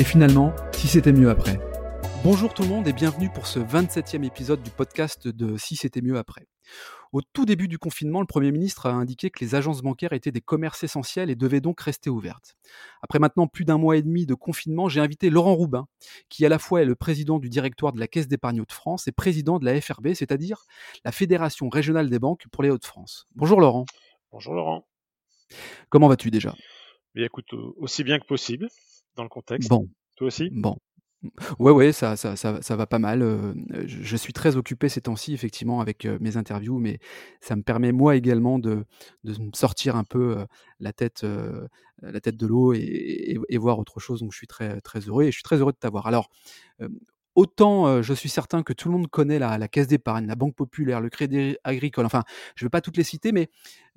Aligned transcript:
et 0.00 0.04
finalement, 0.04 0.54
si 0.72 0.88
c'était 0.88 1.12
mieux 1.12 1.28
après. 1.28 1.60
Bonjour 2.24 2.54
tout 2.54 2.62
le 2.62 2.68
monde 2.68 2.88
et 2.88 2.92
bienvenue 2.94 3.28
pour 3.28 3.46
ce 3.46 3.58
27e 3.58 4.24
épisode 4.24 4.62
du 4.62 4.70
podcast 4.70 5.28
de 5.28 5.58
Si 5.58 5.76
c'était 5.76 6.00
mieux 6.00 6.16
après. 6.16 6.46
Au 7.12 7.20
tout 7.20 7.44
début 7.44 7.68
du 7.68 7.78
confinement, 7.78 8.20
le 8.20 8.26
Premier 8.26 8.50
ministre 8.50 8.86
a 8.86 8.92
indiqué 8.92 9.28
que 9.28 9.44
les 9.44 9.54
agences 9.54 9.82
bancaires 9.82 10.14
étaient 10.14 10.32
des 10.32 10.40
commerces 10.40 10.84
essentiels 10.84 11.28
et 11.28 11.36
devaient 11.36 11.60
donc 11.60 11.82
rester 11.82 12.08
ouvertes. 12.08 12.56
Après 13.02 13.18
maintenant 13.18 13.46
plus 13.46 13.66
d'un 13.66 13.76
mois 13.76 13.98
et 13.98 14.00
demi 14.00 14.24
de 14.24 14.32
confinement, 14.32 14.88
j'ai 14.88 15.00
invité 15.00 15.28
Laurent 15.28 15.54
Roubin, 15.54 15.86
qui 16.30 16.46
à 16.46 16.48
la 16.48 16.58
fois 16.58 16.80
est 16.80 16.86
le 16.86 16.94
président 16.94 17.38
du 17.38 17.50
directoire 17.50 17.92
de 17.92 18.00
la 18.00 18.08
Caisse 18.08 18.26
d'épargne 18.26 18.64
de 18.64 18.72
France 18.72 19.06
et 19.06 19.12
président 19.12 19.58
de 19.58 19.66
la 19.66 19.78
FRB, 19.78 20.14
c'est-à-dire 20.14 20.64
la 21.04 21.12
Fédération 21.12 21.68
régionale 21.68 22.08
des 22.08 22.18
banques 22.18 22.46
pour 22.50 22.62
les 22.62 22.70
Hauts-de-France. 22.70 23.26
Bonjour 23.34 23.60
Laurent. 23.60 23.84
Bonjour 24.32 24.54
Laurent. 24.54 24.86
Comment 25.90 26.08
vas-tu 26.08 26.30
déjà? 26.30 26.54
Mais 27.14 27.24
écoute, 27.26 27.52
aussi 27.76 28.02
bien 28.02 28.18
que 28.18 28.24
possible 28.24 28.66
dans 29.16 29.22
le 29.22 29.28
contexte. 29.28 29.68
Bon. 29.68 29.88
Toi 30.16 30.26
aussi? 30.28 30.50
Bon. 30.52 30.76
Ouais, 31.58 31.70
ouais, 31.70 31.92
ça, 31.92 32.16
ça, 32.16 32.34
ça, 32.34 32.62
ça 32.62 32.76
va 32.76 32.86
pas 32.86 32.98
mal. 32.98 33.20
euh, 33.22 33.52
je, 33.86 34.16
suis 34.16 34.32
très 34.32 34.56
occupé 34.56 34.88
ces 34.88 35.02
temps-ci, 35.02 35.34
effectivement, 35.34 35.80
avec 35.82 36.06
euh, 36.06 36.16
mes 36.20 36.38
interviews, 36.38 36.78
mais 36.78 36.98
ça 37.42 37.56
me 37.56 37.62
permet, 37.62 37.92
moi 37.92 38.16
également, 38.16 38.58
de, 38.58 38.84
de 39.24 39.32
me 39.38 39.50
sortir 39.54 39.96
un 39.96 40.04
peu 40.04 40.38
euh, 40.38 40.44
la, 40.80 40.94
tête, 40.94 41.26
la 42.00 42.20
tête 42.20 42.36
de 42.38 42.46
l'eau 42.46 42.72
et, 42.72 42.78
et- 42.78 43.38
et 43.50 43.58
voir 43.58 43.78
autre 43.78 44.00
chose. 44.00 44.20
Donc, 44.20 44.32
je 44.32 44.38
suis 44.38 44.46
très, 44.46 44.80
très 44.80 45.00
heureux 45.00 45.24
et 45.24 45.26
je 45.26 45.32
suis 45.36 45.42
très 45.42 45.56
heureux 45.58 45.72
de 45.72 45.78
t'avoir. 45.78 46.06
Alors, 46.06 46.30
autant 47.40 47.86
euh, 47.86 48.02
je 48.02 48.12
suis 48.12 48.28
certain 48.28 48.62
que 48.62 48.74
tout 48.74 48.88
le 48.88 48.96
monde 48.96 49.08
connaît 49.08 49.38
la, 49.38 49.68
Caisse 49.68 49.86
d'épargne, 49.86 50.26
la 50.26 50.34
Banque 50.34 50.54
Populaire, 50.54 51.00
le 51.00 51.08
Crédit 51.08 51.56
Agricole, 51.64 52.04
enfin, 52.04 52.22
je 52.54 52.64
ne 52.64 52.66
vais 52.66 52.70
pas 52.70 52.82
toutes 52.82 52.98
les 52.98 53.02
citer, 53.02 53.32
mais 53.32 53.48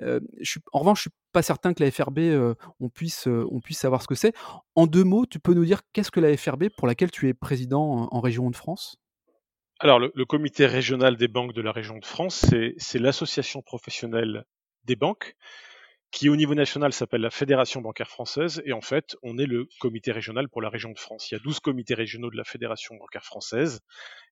euh, 0.01 0.21
je 0.39 0.51
suis, 0.51 0.61
en 0.71 0.79
revanche, 0.79 0.99
je 0.99 1.01
suis 1.03 1.17
pas 1.33 1.41
certain 1.41 1.73
que 1.73 1.83
la 1.83 1.91
FRB, 1.91 2.19
euh, 2.19 2.55
on, 2.79 2.87
puisse, 2.89 3.27
on 3.27 3.59
puisse 3.59 3.79
savoir 3.79 4.01
ce 4.01 4.07
que 4.07 4.15
c'est. 4.15 4.33
En 4.75 4.87
deux 4.87 5.03
mots, 5.03 5.25
tu 5.25 5.39
peux 5.39 5.53
nous 5.53 5.65
dire 5.65 5.81
qu'est-ce 5.91 6.11
que 6.11 6.21
la 6.21 6.35
FRB 6.37 6.69
pour 6.77 6.87
laquelle 6.87 7.11
tu 7.11 7.27
es 7.27 7.33
président 7.33 8.07
en, 8.09 8.19
région 8.21 8.49
de 8.49 8.55
France 8.55 8.95
Alors, 9.79 9.99
le, 9.99 10.25
comité 10.25 10.65
régional 10.65 11.17
des 11.17 11.27
banques 11.27 11.53
de 11.53 11.61
la 11.61 11.73
région 11.73 11.97
de 11.97 12.05
France, 12.05 12.45
c'est 12.77 12.99
l'association 12.99 13.61
professionnelle 13.61 14.45
des 14.85 14.95
banques 14.95 15.35
qui, 16.13 16.29
au 16.29 16.35
niveau 16.35 16.53
national, 16.53 16.93
s'appelle 16.93 17.21
la 17.21 17.31
Fédération 17.31 17.81
bancaire 17.81 18.07
française. 18.07 18.61
Et 18.65 18.71
en 18.71 18.81
fait, 18.81 19.17
on 19.23 19.39
est 19.39 19.47
le 19.47 19.67
comité 19.79 20.11
régional 20.11 20.47
pour 20.47 20.61
la 20.61 20.69
région 20.69 20.91
de 20.91 20.99
France. 20.99 21.31
Il 21.31 21.33
y 21.33 21.37
a 21.37 21.39
12 21.39 21.59
comités 21.59 21.95
régionaux 21.95 22.29
de 22.29 22.37
la 22.37 22.43
Fédération 22.43 22.95
bancaire 22.95 23.25
française. 23.25 23.81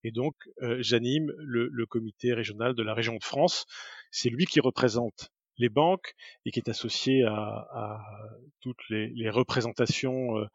Et 0.04 0.12
donc, 0.12 0.36
euh, 0.62 0.78
j'anime 0.80 1.34
le, 1.40 1.86
comité 1.88 2.34
régional 2.34 2.76
de 2.76 2.84
la 2.84 2.94
région 2.94 3.16
de 3.16 3.24
France. 3.24 3.66
C'est 4.12 4.30
lui 4.30 4.46
qui 4.46 4.60
représente 4.60 5.32
les 5.58 5.70
banques 5.70 6.14
et 6.46 6.52
qui 6.52 6.60
est 6.60 6.70
associé 6.70 7.24
à, 7.24 8.00
toutes 8.60 8.88
les, 8.90 9.30
représentations 9.32 10.38
euh, 10.38 10.46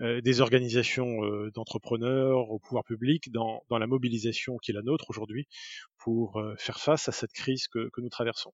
euh, 0.00 0.20
des 0.20 0.42
organisations 0.42 1.22
d'entrepreneurs 1.54 2.50
au 2.50 2.58
pouvoir 2.58 2.84
public 2.84 3.32
dans, 3.32 3.62
la 3.70 3.86
mobilisation 3.86 4.58
qui 4.58 4.72
est 4.72 4.74
la 4.74 4.82
nôtre 4.82 5.06
aujourd'hui 5.08 5.48
pour 5.96 6.38
faire 6.58 6.78
face 6.78 7.08
à 7.08 7.12
cette 7.12 7.32
crise 7.32 7.66
que 7.66 7.88
nous 7.96 8.10
traversons. 8.10 8.52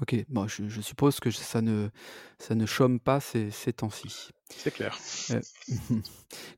Ok, 0.00 0.16
bon, 0.28 0.48
je, 0.48 0.68
je 0.68 0.80
suppose 0.80 1.20
que 1.20 1.30
ça 1.30 1.60
ne, 1.60 1.88
ça 2.38 2.54
ne 2.54 2.64
chôme 2.64 3.00
pas 3.00 3.20
ces, 3.20 3.50
ces 3.50 3.72
temps-ci. 3.74 4.30
C'est 4.48 4.70
clair. 4.70 4.96
Euh, 5.30 5.40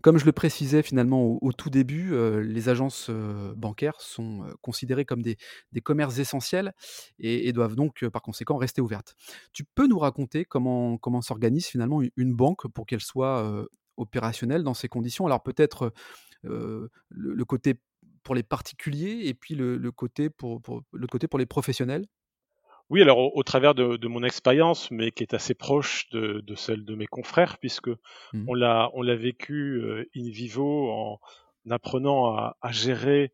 Comme 0.03 0.19
je 0.19 0.25
le 0.25 0.33
précisais 0.33 0.83
finalement 0.83 1.23
au, 1.25 1.39
au 1.43 1.53
tout 1.53 1.69
début, 1.69 2.13
euh, 2.15 2.41
les 2.43 2.69
agences 2.69 3.09
euh, 3.11 3.53
bancaires 3.57 4.01
sont 4.01 4.47
considérées 4.61 5.05
comme 5.05 5.23
des, 5.23 5.37
des 5.73 5.81
commerces 5.81 6.19
essentiels 6.19 6.73
et, 7.19 7.49
et 7.49 7.53
doivent 7.53 7.75
donc 7.75 8.07
par 8.09 8.23
conséquent 8.23 8.57
rester 8.57 8.81
ouvertes. 8.81 9.17
Tu 9.53 9.65
peux 9.65 9.89
nous 9.89 9.99
raconter 9.99 10.45
comment, 10.45 10.97
comment 10.99 11.21
s'organise 11.21 11.67
finalement 11.67 12.01
une- 12.01 12.11
une 12.17 12.35
banque 12.35 12.69
pour 12.69 12.87
qu'elle 12.87 13.01
soit 13.01 13.67
opérationnelle 13.97 14.63
dans 14.63 14.75
ces 14.75 14.89
conditions? 14.89 15.27
Alors 15.27 15.43
peut-être 15.43 15.93
le, 16.45 16.91
le 17.11 17.45
côté 17.45 17.81
pour 18.23 18.35
les 18.35 18.43
particuliers 18.45 19.23
et 19.25 19.35
puis 19.35 19.55
le, 19.55 19.77
le 19.77 19.93
côté 19.93 20.31
pour, 20.31 20.63
pour, 20.63 20.83
l'autre 20.93 21.11
côté 21.13 21.27
pour 21.27 21.39
les 21.41 21.47
professionnels? 21.47 22.07
Oui, 22.93 23.03
alors 23.03 23.19
au, 23.19 23.33
au 23.35 23.43
travers 23.43 23.75
de, 23.75 23.97
de 23.97 24.09
mon 24.09 24.23
expérience, 24.23 24.91
mais 24.93 25.11
qui 25.11 25.23
est 25.25 25.35
assez 25.35 25.55
proche 25.55 26.09
de, 26.11 26.41
de 26.47 26.55
celle 26.55 26.85
de 26.85 26.95
mes 26.95 27.07
confrères, 27.07 27.59
puisque 27.59 27.91
Mhm. 28.33 28.47
on 28.47 28.55
l'a 28.55 28.91
on 28.95 29.03
l'a 29.03 29.17
vécu 29.17 29.81
euh, 29.83 30.05
in 30.17 30.29
vivo 30.31 30.91
en 30.91 31.19
apprenant 31.71 32.27
à, 32.37 32.57
à 32.61 32.71
gérer 32.73 33.33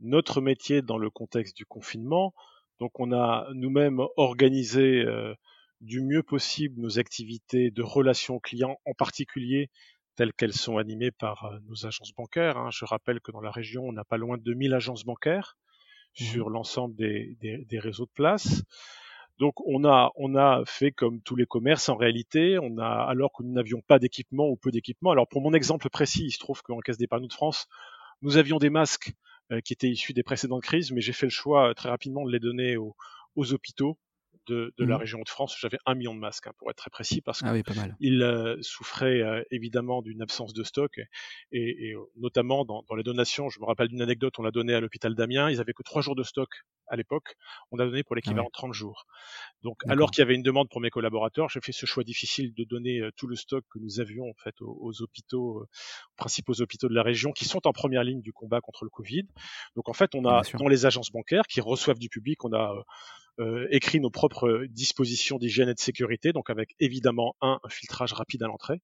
notre 0.00 0.40
métier 0.40 0.80
dans 0.82 0.96
le 0.98 1.10
contexte 1.10 1.56
du 1.56 1.66
confinement. 1.66 2.34
Donc 2.78 3.00
on 3.00 3.12
a 3.12 3.48
nous-mêmes 3.54 4.00
organisé 4.16 5.02
euh, 5.04 5.34
du 5.82 6.00
mieux 6.02 6.22
possible 6.22 6.80
nos 6.80 6.98
activités 6.98 7.70
de 7.70 7.82
relations 7.82 8.38
clients, 8.38 8.78
en 8.86 8.94
particulier 8.94 9.70
telles 10.16 10.32
qu'elles 10.34 10.52
sont 10.54 10.78
animées 10.78 11.10
par 11.10 11.44
euh, 11.46 11.58
nos 11.68 11.86
agences 11.86 12.12
bancaires. 12.14 12.58
hein. 12.58 12.70
Je 12.72 12.84
rappelle 12.84 13.20
que 13.20 13.32
dans 13.32 13.40
la 13.42 13.50
région, 13.50 13.84
on 13.84 13.92
n'a 13.92 14.04
pas 14.04 14.18
loin 14.18 14.38
de 14.38 14.42
2000 14.44 14.72
agences 14.74 15.04
bancaires. 15.04 15.56
Sur 16.14 16.50
l'ensemble 16.50 16.94
des, 16.96 17.36
des- 17.40 17.58
des 17.64 17.78
réseaux 17.78 18.06
de 18.06 18.10
places. 18.14 18.62
Donc 19.38 19.54
on 19.66 19.84
a 19.84 20.12
on 20.16 20.34
a 20.36 20.62
fait 20.66 20.92
comme 20.92 21.20
tous 21.22 21.34
les 21.36 21.46
commerces 21.46 21.88
en 21.88 21.96
réalité, 21.96 22.58
on 22.60 22.78
a 22.78 22.86
alors 22.86 23.32
que 23.32 23.42
nous 23.42 23.52
n'avions 23.52 23.80
pas 23.80 23.98
d'équipement 23.98 24.48
ou 24.48 24.56
peu 24.56 24.70
d'équipement. 24.70 25.10
Alors 25.12 25.28
pour 25.28 25.40
mon 25.42 25.54
exemple 25.54 25.88
précis, 25.88 26.26
il 26.26 26.30
se 26.32 26.38
trouve 26.38 26.62
qu'en 26.62 26.78
Caisse 26.80 26.98
d'épargne 26.98 27.26
de 27.26 27.32
France, 27.32 27.66
nous 28.22 28.36
avions 28.36 28.58
des 28.58 28.70
masques 28.70 29.12
euh, 29.52 29.60
qui 29.60 29.72
étaient 29.72 29.88
issus 29.88 30.12
des 30.12 30.22
précédentes 30.22 30.62
crises, 30.62 30.92
mais 30.92 31.00
j'ai 31.00 31.12
fait 31.14 31.26
le 31.26 31.30
choix 31.30 31.70
euh, 31.70 31.74
très 31.74 31.88
rapidement 31.88 32.24
de 32.26 32.30
les 32.32 32.38
donner 32.40 32.76
aux, 32.76 32.94
aux 33.36 33.52
hôpitaux 33.54 33.98
de, 34.46 34.72
de 34.78 34.84
la 34.84 34.96
Mhm. 34.96 35.00
région 35.00 35.20
de 35.22 35.28
France. 35.28 35.56
J'avais 35.58 35.78
un 35.86 35.94
million 35.94 36.14
de 36.14 36.20
masques 36.20 36.46
hein, 36.46 36.52
pour 36.58 36.70
être 36.70 36.76
très 36.78 36.90
précis 36.90 37.20
parce 37.20 37.42
Ah 37.42 37.52
oui, 37.52 37.62
il 38.00 38.22
euh, 38.22 38.56
souffrait 38.62 39.20
euh, 39.22 39.42
évidemment 39.50 40.02
d'une 40.02 40.22
absence 40.22 40.52
de 40.52 40.62
stock 40.64 40.98
et, 40.98 41.88
et, 41.88 41.92
euh, 41.94 42.00
notamment 42.16 42.64
dans, 42.64 42.82
dans 42.88 42.94
les 42.94 43.02
donations. 43.02 43.48
Je 43.48 43.60
me 43.60 43.64
rappelle 43.66 43.88
d'une 43.88 44.02
anecdote, 44.02 44.34
on 44.38 44.42
l'a 44.42 44.50
donné 44.50 44.74
à 44.74 44.80
l'hôpital 44.80 45.14
d'Amiens, 45.14 45.50
ils 45.50 45.60
avaient 45.60 45.72
que 45.72 45.82
trois 45.82 46.02
jours 46.02 46.14
de 46.16 46.22
stock 46.22 46.48
à 46.88 46.96
l'époque, 46.96 47.36
on 47.70 47.78
a 47.78 47.84
donné 47.84 48.02
pour 48.02 48.16
l'équivalent 48.16 48.42
Ah 48.42 48.44
ouais. 48.44 48.48
de 48.48 48.52
30 48.52 48.72
jours. 48.74 49.04
Donc 49.62 49.82
alors 49.88 50.10
qu'il 50.10 50.22
y 50.22 50.24
avait 50.24 50.34
une 50.34 50.42
demande 50.42 50.68
pour 50.68 50.80
mes 50.80 50.90
collaborateurs, 50.90 51.48
j'ai 51.48 51.60
fait 51.60 51.72
ce 51.72 51.86
choix 51.86 52.02
difficile 52.04 52.52
de 52.54 52.64
donner 52.64 53.00
tout 53.16 53.26
le 53.28 53.36
stock 53.36 53.64
que 53.70 53.78
nous 53.78 54.00
avions 54.00 54.24
en 54.24 54.34
fait 54.42 54.60
aux, 54.60 54.76
aux 54.80 55.02
hôpitaux, 55.02 55.62
aux 55.62 55.66
principaux 56.16 56.60
hôpitaux 56.60 56.88
de 56.88 56.94
la 56.94 57.02
région 57.02 57.32
qui 57.32 57.44
sont 57.44 57.66
en 57.66 57.72
première 57.72 58.02
ligne 58.04 58.22
du 58.22 58.32
combat 58.32 58.60
contre 58.60 58.84
le 58.84 58.90
Covid. 58.90 59.22
Donc 59.76 59.88
en 59.88 59.92
fait, 59.92 60.14
on 60.14 60.24
a 60.26 60.42
dans 60.58 60.68
les 60.68 60.86
agences 60.86 61.10
bancaires 61.12 61.44
qui 61.48 61.60
reçoivent 61.60 61.98
du 61.98 62.08
public, 62.08 62.44
on 62.44 62.52
a 62.52 62.74
euh, 63.40 63.44
euh, 63.44 63.66
écrit 63.70 64.00
nos 64.00 64.10
propres 64.10 64.66
dispositions 64.68 65.38
d'hygiène 65.38 65.68
et 65.68 65.74
de 65.74 65.80
sécurité, 65.80 66.32
donc 66.32 66.50
avec 66.50 66.74
évidemment 66.78 67.36
un, 67.40 67.58
un 67.62 67.68
filtrage 67.68 68.12
rapide 68.12 68.42
à 68.42 68.46
l'entrée, 68.46 68.80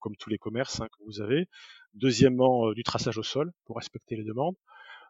comme 0.00 0.16
tous 0.16 0.30
les 0.30 0.38
commerces 0.38 0.80
hein, 0.80 0.88
que 0.88 1.04
vous 1.06 1.20
avez. 1.20 1.48
Deuxièmement, 1.94 2.68
euh, 2.68 2.74
du 2.74 2.82
traçage 2.82 3.18
au 3.18 3.22
sol 3.22 3.52
pour 3.64 3.76
respecter 3.76 4.16
les 4.16 4.24
demandes. 4.24 4.56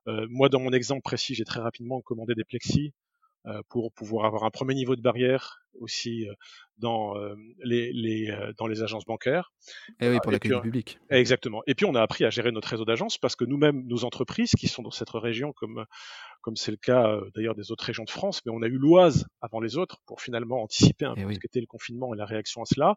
Euh, 0.08 0.26
moi, 0.30 0.48
dans 0.48 0.60
mon 0.60 0.72
exemple 0.72 1.02
précis, 1.02 1.34
j'ai 1.34 1.44
très 1.44 1.60
rapidement 1.60 2.00
commandé 2.00 2.34
des 2.34 2.44
plexis 2.44 2.92
euh, 2.92 3.11
pour 3.68 3.92
pouvoir 3.92 4.24
avoir 4.24 4.44
un 4.44 4.50
premier 4.50 4.74
niveau 4.74 4.96
de 4.96 5.02
barrière 5.02 5.62
aussi 5.80 6.28
euh, 6.28 6.34
dans 6.78 7.16
euh, 7.16 7.34
les, 7.64 7.92
les 7.92 8.30
euh, 8.30 8.52
dans 8.58 8.66
les 8.66 8.82
agences 8.82 9.04
bancaires. 9.04 9.52
Eh 10.00 10.08
oui, 10.08 10.18
pour 10.22 10.32
Et 10.32 10.34
l'accueil 10.34 10.60
public. 10.60 10.98
Exactement. 11.10 11.62
Et 11.66 11.74
puis 11.74 11.86
on 11.86 11.94
a 11.94 12.02
appris 12.02 12.24
à 12.24 12.30
gérer 12.30 12.52
notre 12.52 12.68
réseau 12.68 12.84
d'agences 12.84 13.18
parce 13.18 13.36
que 13.36 13.44
nous-mêmes, 13.44 13.86
nos 13.86 14.04
entreprises 14.04 14.52
qui 14.52 14.68
sont 14.68 14.82
dans 14.82 14.90
cette 14.90 15.10
région, 15.10 15.52
comme 15.52 15.84
comme 16.40 16.56
c'est 16.56 16.72
le 16.72 16.76
cas 16.76 17.08
euh, 17.08 17.30
d'ailleurs 17.34 17.54
des 17.54 17.70
autres 17.70 17.84
régions 17.84 18.04
de 18.04 18.10
France, 18.10 18.40
mais 18.44 18.52
on 18.54 18.62
a 18.62 18.66
eu 18.66 18.76
l'Oise 18.76 19.26
avant 19.40 19.60
les 19.60 19.76
autres 19.76 19.98
pour 20.06 20.20
finalement 20.20 20.62
anticiper 20.62 21.04
un 21.04 21.14
Eh 21.16 21.22
peu 21.22 21.28
oui. 21.28 21.34
ce 21.36 21.40
qu'était 21.40 21.60
le 21.60 21.66
confinement 21.66 22.14
et 22.14 22.16
la 22.16 22.26
réaction 22.26 22.62
à 22.62 22.64
cela. 22.66 22.96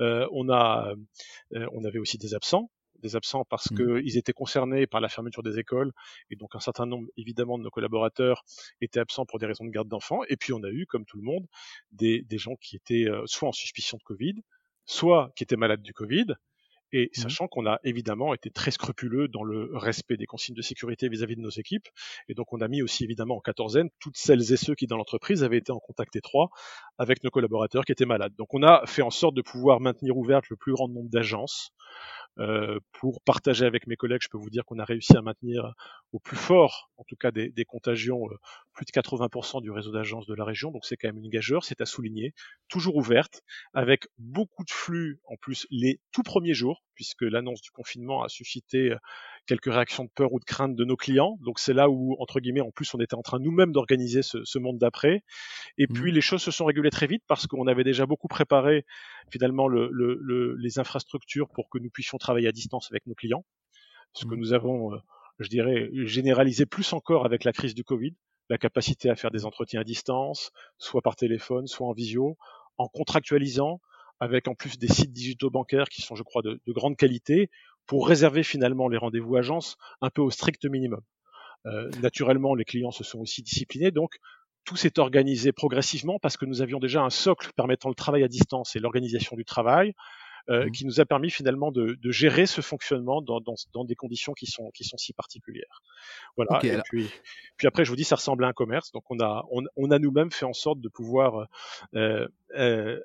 Euh, 0.00 0.26
on 0.32 0.48
a 0.50 0.92
euh, 1.54 1.66
on 1.72 1.84
avait 1.84 1.98
aussi 1.98 2.18
des 2.18 2.34
absents 2.34 2.70
des 3.00 3.16
absents 3.16 3.44
parce 3.48 3.70
Mhm. 3.70 3.90
qu'ils 3.94 4.16
étaient 4.18 4.32
concernés 4.32 4.86
par 4.86 5.00
la 5.00 5.08
fermeture 5.08 5.42
des 5.42 5.58
écoles 5.58 5.92
et 6.30 6.36
donc 6.36 6.54
un 6.54 6.60
certain 6.60 6.86
nombre 6.86 7.08
évidemment 7.16 7.58
de 7.58 7.64
nos 7.64 7.70
collaborateurs 7.70 8.44
étaient 8.80 9.00
absents 9.00 9.26
pour 9.26 9.38
des 9.38 9.46
raisons 9.46 9.64
de 9.64 9.70
garde 9.70 9.88
d'enfants 9.88 10.20
et 10.28 10.36
puis 10.36 10.52
on 10.52 10.62
a 10.62 10.70
eu 10.70 10.86
comme 10.86 11.04
tout 11.04 11.16
le 11.16 11.22
monde 11.24 11.46
des, 11.92 12.22
des 12.22 12.38
gens 12.38 12.56
qui 12.60 12.76
étaient 12.76 13.06
euh, 13.08 13.22
soit 13.26 13.48
en 13.48 13.52
suspicion 13.52 13.98
de 13.98 14.02
Covid 14.02 14.34
soit 14.86 15.32
qui 15.36 15.42
étaient 15.44 15.56
malades 15.56 15.82
du 15.82 15.92
Covid 15.92 16.26
et 16.92 17.10
Mhm. 17.16 17.36
sachant 17.36 17.46
qu'on 17.46 17.66
a 17.66 17.78
évidemment 17.84 18.34
été 18.34 18.50
très 18.50 18.72
scrupuleux 18.72 19.28
dans 19.28 19.44
le 19.44 19.70
respect 19.76 20.16
des 20.16 20.26
consignes 20.26 20.56
de 20.56 20.62
sécurité 20.62 21.08
vis-à-vis 21.08 21.36
de 21.36 21.40
nos 21.40 21.50
équipes, 21.50 21.86
et 22.28 22.34
donc 22.34 22.52
on 22.52 22.60
a 22.60 22.66
mis 22.68 22.82
aussi 22.82 23.04
évidemment 23.04 23.36
en 23.36 23.40
quatorzaine 23.40 23.90
toutes 24.00 24.16
celles 24.16 24.52
et 24.52 24.56
ceux 24.56 24.74
qui 24.74 24.86
dans 24.88 24.96
l'entreprise 24.96 25.44
avaient 25.44 25.58
été 25.58 25.70
en 25.70 25.78
contact 25.78 26.16
étroit 26.16 26.50
avec 26.98 27.22
nos 27.22 27.30
collaborateurs 27.30 27.84
qui 27.84 27.92
étaient 27.92 28.06
malades. 28.06 28.34
Donc 28.36 28.54
on 28.54 28.62
a 28.64 28.84
fait 28.86 29.02
en 29.02 29.10
sorte 29.10 29.34
de 29.34 29.42
pouvoir 29.42 29.80
maintenir 29.80 30.16
ouverte 30.16 30.48
le 30.50 30.56
plus 30.56 30.72
grand 30.72 30.88
nombre 30.88 31.10
d'agences 31.10 31.70
pour 32.92 33.20
partager 33.22 33.66
avec 33.66 33.86
mes 33.86 33.96
collègues, 33.96 34.22
je 34.22 34.28
peux 34.28 34.38
vous 34.38 34.50
dire 34.50 34.64
qu'on 34.64 34.78
a 34.78 34.84
réussi 34.84 35.16
à 35.16 35.22
maintenir 35.22 35.74
au 36.12 36.18
plus 36.18 36.36
fort, 36.36 36.90
en 36.96 37.04
tout 37.04 37.16
cas 37.16 37.30
des, 37.30 37.64
contagions, 37.66 38.28
euh, 38.28 38.36
plus 38.72 38.84
de 38.84 38.90
80% 38.90 39.62
du 39.62 39.70
réseau 39.70 39.92
d'agences 39.92 40.26
de 40.26 40.34
la 40.34 40.44
région. 40.44 40.70
Donc 40.70 40.84
c'est 40.84 40.96
quand 40.96 41.08
même 41.08 41.18
une 41.18 41.30
gageure, 41.30 41.64
c'est 41.64 41.80
à 41.80 41.86
souligner. 41.86 42.34
Toujours 42.68 42.96
ouverte, 42.96 43.42
avec 43.74 44.08
beaucoup 44.18 44.64
de 44.64 44.70
flux 44.70 45.20
en 45.24 45.36
plus 45.36 45.66
les 45.70 46.00
tout 46.12 46.22
premiers 46.22 46.54
jours, 46.54 46.82
puisque 46.94 47.22
l'annonce 47.22 47.60
du 47.62 47.70
confinement 47.70 48.22
a 48.22 48.28
suscité 48.28 48.90
euh, 48.90 48.98
quelques 49.50 49.74
réactions 49.74 50.04
de 50.04 50.10
peur 50.14 50.32
ou 50.32 50.38
de 50.38 50.44
crainte 50.44 50.76
de 50.76 50.84
nos 50.84 50.96
clients. 50.96 51.36
Donc 51.40 51.58
c'est 51.58 51.72
là 51.72 51.90
où, 51.90 52.14
entre 52.20 52.38
guillemets, 52.38 52.60
en 52.60 52.70
plus, 52.70 52.94
on 52.94 53.00
était 53.00 53.16
en 53.16 53.22
train 53.22 53.40
nous-mêmes 53.40 53.72
d'organiser 53.72 54.22
ce, 54.22 54.44
ce, 54.44 54.60
monde 54.60 54.78
d'après. 54.78 55.24
Et 55.76 55.86
mmh. 55.88 55.92
puis 55.92 56.12
les 56.12 56.20
choses 56.20 56.40
se 56.40 56.52
sont 56.52 56.66
régulées 56.66 56.90
très 56.90 57.08
vite 57.08 57.24
parce 57.26 57.48
qu'on 57.48 57.66
avait 57.66 57.82
déjà 57.82 58.06
beaucoup 58.06 58.28
préparé 58.28 58.84
finalement 59.32 59.66
le, 59.66 59.88
le, 59.90 60.16
le, 60.22 60.54
les 60.54 60.78
infrastructures 60.78 61.48
pour 61.48 61.68
que 61.68 61.78
nous 61.78 61.90
puissions 61.90 62.16
travailler 62.16 62.46
à 62.46 62.52
distance 62.52 62.92
avec 62.92 63.08
nos 63.08 63.14
clients. 63.14 63.44
Ce 64.12 64.24
que 64.24 64.36
mmh. 64.36 64.38
nous 64.38 64.52
avons, 64.52 64.94
euh, 64.94 64.98
je 65.40 65.48
dirais, 65.48 65.90
généralisé 66.04 66.64
plus 66.64 66.92
encore 66.92 67.26
avec 67.26 67.42
la 67.42 67.52
crise 67.52 67.74
du 67.74 67.82
Covid, 67.82 68.14
la 68.50 68.58
capacité 68.58 69.10
à 69.10 69.16
faire 69.16 69.32
des 69.32 69.46
entretiens 69.46 69.80
à 69.80 69.84
distance, 69.84 70.52
soit 70.78 71.02
par 71.02 71.16
téléphone, 71.16 71.66
soit 71.66 71.88
en 71.88 71.92
visio, 71.92 72.36
en 72.78 72.86
contractualisant 72.86 73.80
avec 74.20 74.46
en 74.48 74.54
plus 74.54 74.78
des 74.78 74.86
sites 74.86 75.12
digitaux 75.12 75.50
bancaires 75.50 75.88
qui 75.88 76.02
sont, 76.02 76.14
je 76.14 76.22
crois, 76.22 76.42
de, 76.42 76.60
de 76.64 76.72
grande 76.72 76.96
qualité, 76.96 77.50
pour 77.86 78.08
réserver 78.08 78.42
finalement 78.42 78.88
les 78.88 78.98
rendez-vous 78.98 79.36
agences 79.36 79.76
un 80.00 80.10
peu 80.10 80.22
au 80.22 80.30
strict 80.30 80.64
minimum. 80.64 81.00
Euh, 81.66 81.90
naturellement, 82.00 82.54
les 82.54 82.64
clients 82.64 82.90
se 82.92 83.04
sont 83.04 83.18
aussi 83.18 83.42
disciplinés, 83.42 83.90
donc 83.90 84.18
tout 84.64 84.76
s'est 84.76 84.98
organisé 84.98 85.52
progressivement 85.52 86.18
parce 86.18 86.36
que 86.36 86.46
nous 86.46 86.62
avions 86.62 86.78
déjà 86.78 87.02
un 87.02 87.10
socle 87.10 87.50
permettant 87.56 87.88
le 87.88 87.94
travail 87.94 88.22
à 88.22 88.28
distance 88.28 88.76
et 88.76 88.78
l'organisation 88.78 89.36
du 89.36 89.44
travail, 89.44 89.94
euh, 90.48 90.66
mmh. 90.66 90.70
qui 90.70 90.86
nous 90.86 91.00
a 91.00 91.04
permis 91.04 91.30
finalement 91.30 91.70
de, 91.70 91.98
de 92.00 92.10
gérer 92.10 92.46
ce 92.46 92.60
fonctionnement 92.60 93.20
dans, 93.20 93.40
dans, 93.40 93.54
dans, 93.74 93.84
des 93.84 93.94
conditions 93.94 94.32
qui 94.32 94.46
sont, 94.46 94.70
qui 94.70 94.84
sont 94.84 94.96
si 94.96 95.12
particulières. 95.12 95.82
Voilà. 96.36 96.56
Okay, 96.56 96.74
et 96.74 96.80
puis, 96.84 97.10
puis 97.56 97.66
après, 97.66 97.84
je 97.84 97.90
vous 97.90 97.96
dis, 97.96 98.04
ça 98.04 98.16
ressemble 98.16 98.44
à 98.44 98.48
un 98.48 98.52
commerce. 98.52 98.90
Donc, 98.92 99.04
on 99.10 99.20
a, 99.20 99.44
on, 99.50 99.62
on 99.76 99.90
a 99.90 99.98
nous-mêmes 99.98 100.30
fait 100.30 100.46
en 100.46 100.54
sorte 100.54 100.80
de 100.80 100.88
pouvoir 100.88 101.46
euh, 101.94 102.26
euh, 102.56 102.98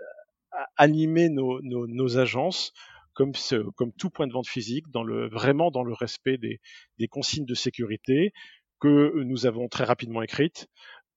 animer 0.77 1.29
nos, 1.29 1.61
nos, 1.61 1.87
nos 1.87 2.17
agences 2.17 2.73
comme, 3.15 3.33
ce, 3.33 3.55
comme 3.71 3.91
tout 3.93 4.11
point 4.11 4.27
de 4.27 4.33
vente 4.33 4.47
physique, 4.47 4.85
dans 4.91 5.03
le, 5.03 5.27
vraiment 5.29 5.71
dans 5.71 5.83
le 5.83 5.93
respect 5.93 6.37
des, 6.37 6.59
des 6.99 7.07
consignes 7.07 7.45
de 7.45 7.55
sécurité 7.55 8.31
que 8.79 9.23
nous 9.23 9.47
avons 9.47 9.67
très 9.67 9.85
rapidement 9.85 10.21
écrites, 10.21 10.67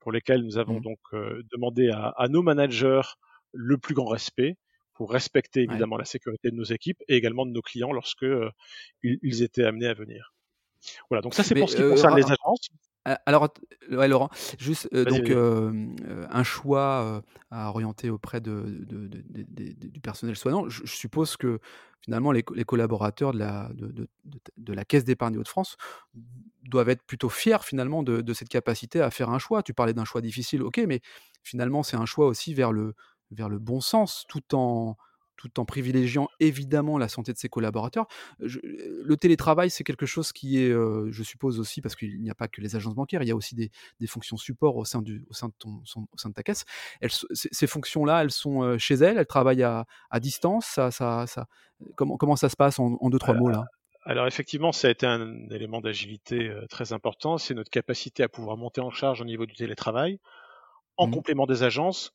pour 0.01 0.13
lesquelles 0.13 0.43
nous 0.43 0.59
avons 0.59 0.79
mmh. 0.79 0.83
donc 0.83 0.99
euh, 1.13 1.43
demandé 1.53 1.91
à, 1.91 2.15
à, 2.17 2.29
nos 2.29 2.41
managers 2.43 3.03
le 3.53 3.77
plus 3.77 3.95
grand 3.95 4.07
respect 4.07 4.57
pour 4.95 5.13
respecter 5.13 5.61
évidemment 5.61 5.97
ouais. 5.97 6.03
la 6.03 6.07
sécurité 6.07 6.51
de 6.51 6.57
nos 6.57 6.65
équipes 6.65 6.99
et 7.09 7.17
également 7.17 7.47
de 7.47 7.51
nos 7.51 7.63
clients 7.63 7.93
lorsque 7.93 8.23
euh, 8.23 8.51
ils, 9.03 9.19
ils, 9.23 9.43
étaient 9.43 9.65
amenés 9.65 9.87
à 9.87 9.95
venir. 9.95 10.33
Voilà, 11.11 11.23
donc 11.23 11.35
ça 11.35 11.43
c'est 11.43 11.55
pour 11.55 11.69
ce 11.69 11.77
qui 11.77 11.83
euh, 11.83 11.91
concerne 11.91 12.17
les 12.17 12.25
agences. 12.25 12.69
Alors, 13.27 13.49
ouais, 13.91 14.09
Laurent, 14.09 14.31
juste 14.59 14.89
euh, 14.93 15.05
donc 15.05 15.31
euh, 15.31 15.87
un 16.31 16.43
choix 16.43 17.23
à 17.51 17.69
orienter 17.71 18.11
auprès 18.11 18.41
de, 18.41 18.85
de, 18.87 19.09
de, 19.09 19.89
du 19.89 20.01
personnel 20.01 20.37
soignant. 20.37 20.69
Je, 20.69 20.85
je, 20.85 20.95
suppose 20.95 21.37
que 21.37 21.61
finalement 22.01 22.33
les, 22.33 22.45
les 22.55 22.65
collaborateurs 22.65 23.33
de 23.33 23.39
la, 23.39 23.71
de, 23.75 24.73
la 24.73 24.85
Caisse 24.85 25.05
d'épargne 25.05 25.37
Hauts-de-France 25.39 25.77
doivent 26.65 26.89
être 26.89 27.03
plutôt 27.03 27.29
fiers 27.29 27.63
finalement 27.63 28.03
de, 28.03 28.33
cette 28.33 28.49
capacité 28.49 29.01
à 29.01 29.11
faire 29.11 29.31
un 29.31 29.39
choix. 29.39 29.63
Tu 29.63 29.75
parlais 29.75 29.95
d'un 29.95 30.05
choix 30.05 30.21
difficile, 30.21 30.63
ok, 30.63 30.81
mais 30.87 31.01
finalement 31.43 31.83
c'est 31.83 31.97
un 31.97 32.07
choix 32.07 32.27
aussi 32.27 32.55
vers 32.55 32.73
le, 32.73 32.95
vers 33.31 33.49
le 33.49 33.59
bon 33.59 33.81
sens, 33.81 34.25
tout 34.29 34.55
en 34.55 34.97
tout 35.39 35.59
en 35.61 35.65
privilégiant 35.65 36.29
évidemment 36.41 36.99
la 36.99 37.09
santé 37.09 37.33
de 37.33 37.39
ses 37.39 37.49
collaborateurs. 37.49 38.07
Je, 38.41 38.59
le 38.63 39.17
télétravail, 39.17 39.71
c'est 39.71 39.85
quelque 39.85 40.05
chose 40.05 40.33
qui 40.33 40.63
est, 40.63 40.71
euh, 40.71 41.09
je 41.11 41.23
suppose 41.23 41.59
aussi, 41.61 41.81
parce 41.81 41.97
qu'il 41.97 42.21
n'y 42.21 42.31
a 42.31 42.35
pas 42.35 42.49
que 42.49 42.61
les 42.61 42.77
agences 42.77 42.95
bancaires, 42.95 43.23
il 43.23 43.29
y 43.29 43.31
a 43.31 43.37
aussi 43.37 43.55
des, 43.55 43.71
des 44.01 44.07
fonctions 44.07 44.37
support 44.37 44.77
au 44.77 44.85
sein, 44.85 45.01
du, 45.01 45.25
au 45.31 45.33
sein, 45.33 45.49
de, 45.49 45.55
ton, 45.59 45.81
son, 45.85 46.03
au 46.13 46.19
sein 46.19 46.29
de 46.29 46.35
ta 46.35 46.43
caisse. 46.43 46.65
Elles, 47.01 47.11
ces 47.33 47.67
fonctions-là, 47.67 48.23
elles 48.23 48.33
sont 48.33 48.63
euh, 48.63 48.79
chez 48.79 48.95
elles, 48.95 49.17
elles 49.17 49.27
travaillent 49.27 49.63
à, 49.63 49.87
à 50.11 50.21
distance. 50.21 50.67
Ça, 50.67 50.91
ça, 50.91 51.27
ça, 51.27 51.47
comment, 51.95 52.17
comment 52.17 52.37
ça 52.37 52.49
se 52.49 52.57
passe 52.57 52.79
en, 52.79 52.99
en 53.01 53.09
deux, 53.09 53.19
trois 53.19 53.35
mots 53.35 53.49
là? 53.49 53.65
alors 54.05 54.27
effectivement, 54.27 54.73
ça 54.73 54.89
a 54.89 54.91
été 54.91 55.05
un 55.05 55.51
élément 55.51 55.83
d'agilité 55.83 56.49
euh, 56.49 56.67
très 56.69 56.95
important. 56.95 57.37
C'est 57.37 57.53
notre 57.53 57.69
capacité 57.69 58.23
à 58.23 58.29
pouvoir 58.29 58.57
monter 58.57 58.81
en 58.81 58.91
charge 58.91 59.21
au 59.21 59.25
niveau 59.27 59.45
du 59.45 59.55
télétravail, 59.55 60.19
en 60.97 61.07
mmh. 61.07 61.11
complément 61.11 61.47
des 61.47 61.63
agences 61.63 62.15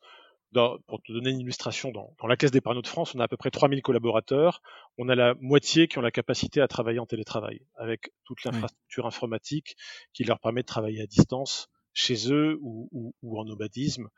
dans, 0.54 0.78
pour 0.88 1.02
te 1.02 1.12
donner 1.12 1.32
une 1.32 1.40
illustration, 1.40 1.92
dans, 1.92 2.16
dans 2.22 2.28
la 2.28 2.38
Caisse 2.38 2.52
d'épargne 2.52 2.82
de 2.82 2.88
France, 2.88 3.14
on 3.16 3.20
a 3.20 3.26
à 3.26 3.28
peu 3.28 3.38
près 3.38 3.52
3000 3.52 3.82
collaborateurs. 3.82 4.62
On 4.98 5.10
a 5.10 5.16
la 5.16 5.36
moitié 5.42 5.88
qui 5.88 5.98
ont 5.98 6.02
la 6.02 6.12
capacité 6.12 6.62
à 6.62 6.68
travailler 6.68 7.00
en 7.00 7.06
télétravail, 7.06 7.62
avec 7.76 8.12
toute 8.24 8.44
l'infrastructure 8.44 9.04
oui. 9.04 9.08
informatique 9.08 9.76
qui 10.14 10.24
leur 10.24 10.40
permet 10.40 10.62
de 10.62 10.68
travailler 10.68 11.02
à 11.02 11.08
distance 11.08 11.70
chez 11.94 12.32
eux 12.32 12.58
ou, 12.62 12.88
ou, 12.92 13.14
ou 13.22 13.40
en 13.40 13.46
nomadisme 13.46 14.10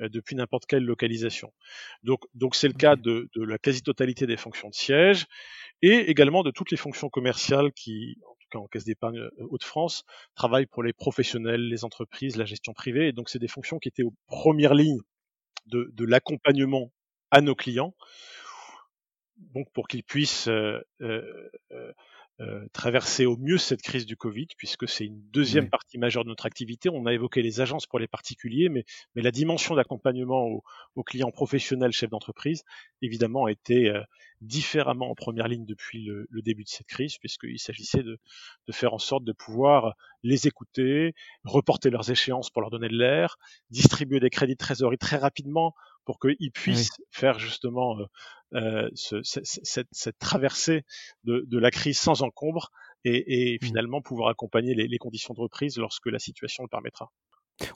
euh, 0.00 0.08
depuis 0.08 0.36
n'importe 0.36 0.66
quelle 0.66 0.84
localisation. 0.84 1.52
Donc, 2.02 2.20
donc 2.34 2.54
c'est 2.54 2.68
le 2.68 2.74
cas 2.74 2.96
de, 2.96 3.28
de 3.34 3.42
la 3.42 3.58
quasi-totalité 3.58 4.26
des 4.26 4.36
fonctions 4.36 4.68
de 4.68 4.74
siège 4.74 5.26
et 5.82 6.10
également 6.10 6.42
de 6.42 6.50
toutes 6.50 6.70
les 6.70 6.76
fonctions 6.76 7.08
commerciales 7.08 7.72
qui, 7.72 8.16
en 8.26 8.34
tout 8.34 8.48
cas 8.50 8.58
en 8.58 8.66
caisse 8.66 8.84
d'épargne 8.84 9.18
euh, 9.18 9.30
Hauts-de-France, 9.50 10.04
travaillent 10.34 10.66
pour 10.66 10.82
les 10.82 10.92
professionnels, 10.92 11.68
les 11.68 11.84
entreprises, 11.84 12.36
la 12.36 12.44
gestion 12.44 12.74
privée. 12.74 13.08
Et 13.08 13.12
donc, 13.12 13.28
c'est 13.28 13.38
des 13.38 13.48
fonctions 13.48 13.78
qui 13.78 13.88
étaient 13.88 14.02
aux 14.02 14.14
premières 14.26 14.74
lignes 14.74 15.00
de, 15.66 16.04
l'accompagnement 16.04 16.92
à 17.30 17.40
nos 17.40 17.54
clients, 17.54 17.94
donc 19.36 19.70
pour 19.72 19.88
qu'ils 19.88 20.04
puissent 20.04 20.48
euh, 20.48 20.80
euh, 21.00 21.50
euh, 22.40 22.66
traverser 22.72 23.26
au 23.26 23.36
mieux 23.36 23.58
cette 23.58 23.82
crise 23.82 24.06
du 24.06 24.16
Covid, 24.16 24.46
puisque 24.56 24.88
c'est 24.88 25.04
une 25.04 25.20
deuxième 25.32 25.64
oui. 25.64 25.70
partie 25.70 25.98
majeure 25.98 26.22
de 26.22 26.28
notre 26.28 26.46
activité. 26.46 26.88
On 26.88 27.04
a 27.06 27.12
évoqué 27.12 27.42
les 27.42 27.60
agences 27.60 27.86
pour 27.88 27.98
les 27.98 28.06
particuliers, 28.06 28.68
mais, 28.68 28.84
mais 29.16 29.22
la 29.22 29.32
dimension 29.32 29.74
d'accompagnement 29.74 30.44
aux, 30.44 30.62
aux, 30.94 31.02
clients 31.02 31.32
professionnels, 31.32 31.90
chefs 31.90 32.10
d'entreprise, 32.10 32.62
évidemment, 33.02 33.46
a 33.46 33.50
été 33.50 33.88
euh, 33.88 34.02
différemment 34.40 35.10
en 35.10 35.16
première 35.16 35.48
ligne 35.48 35.66
depuis 35.66 36.04
le, 36.04 36.28
le 36.30 36.42
début 36.42 36.62
de 36.62 36.68
cette 36.68 36.86
crise, 36.86 37.18
puisqu'il 37.18 37.58
s'agissait 37.58 38.04
de, 38.04 38.18
de, 38.68 38.72
faire 38.72 38.94
en 38.94 38.98
sorte 38.98 39.24
de 39.24 39.32
pouvoir 39.32 39.94
les 40.22 40.46
écouter, 40.46 41.14
reporter 41.42 41.90
leurs 41.90 42.10
échéances 42.10 42.50
pour 42.50 42.62
leur 42.62 42.70
donner 42.70 42.88
de 42.88 42.96
l'air, 42.96 43.36
distribuer 43.70 44.20
des 44.20 44.30
crédits 44.30 44.52
de 44.52 44.58
trésorerie 44.58 44.98
très 44.98 45.16
rapidement 45.16 45.74
pour 46.08 46.18
qu'ils 46.20 46.50
puissent 46.52 46.88
oui. 46.98 47.04
faire 47.10 47.38
justement 47.38 47.98
euh, 47.98 48.06
euh, 48.54 48.88
ce, 48.94 49.16
cette, 49.22 49.88
cette, 49.92 50.18
traversée 50.18 50.86
de, 51.24 51.44
de, 51.46 51.58
la 51.58 51.70
crise 51.70 51.98
sans 51.98 52.22
encombre 52.22 52.70
et, 53.04 53.52
et 53.52 53.58
mmh. 53.60 53.66
finalement 53.66 54.00
pouvoir 54.00 54.30
accompagner 54.30 54.74
les, 54.74 54.88
les, 54.88 54.96
conditions 54.96 55.34
de 55.34 55.40
reprise 55.40 55.76
lorsque 55.76 56.06
la 56.06 56.18
situation 56.18 56.62
le 56.62 56.70
permettra. 56.70 57.12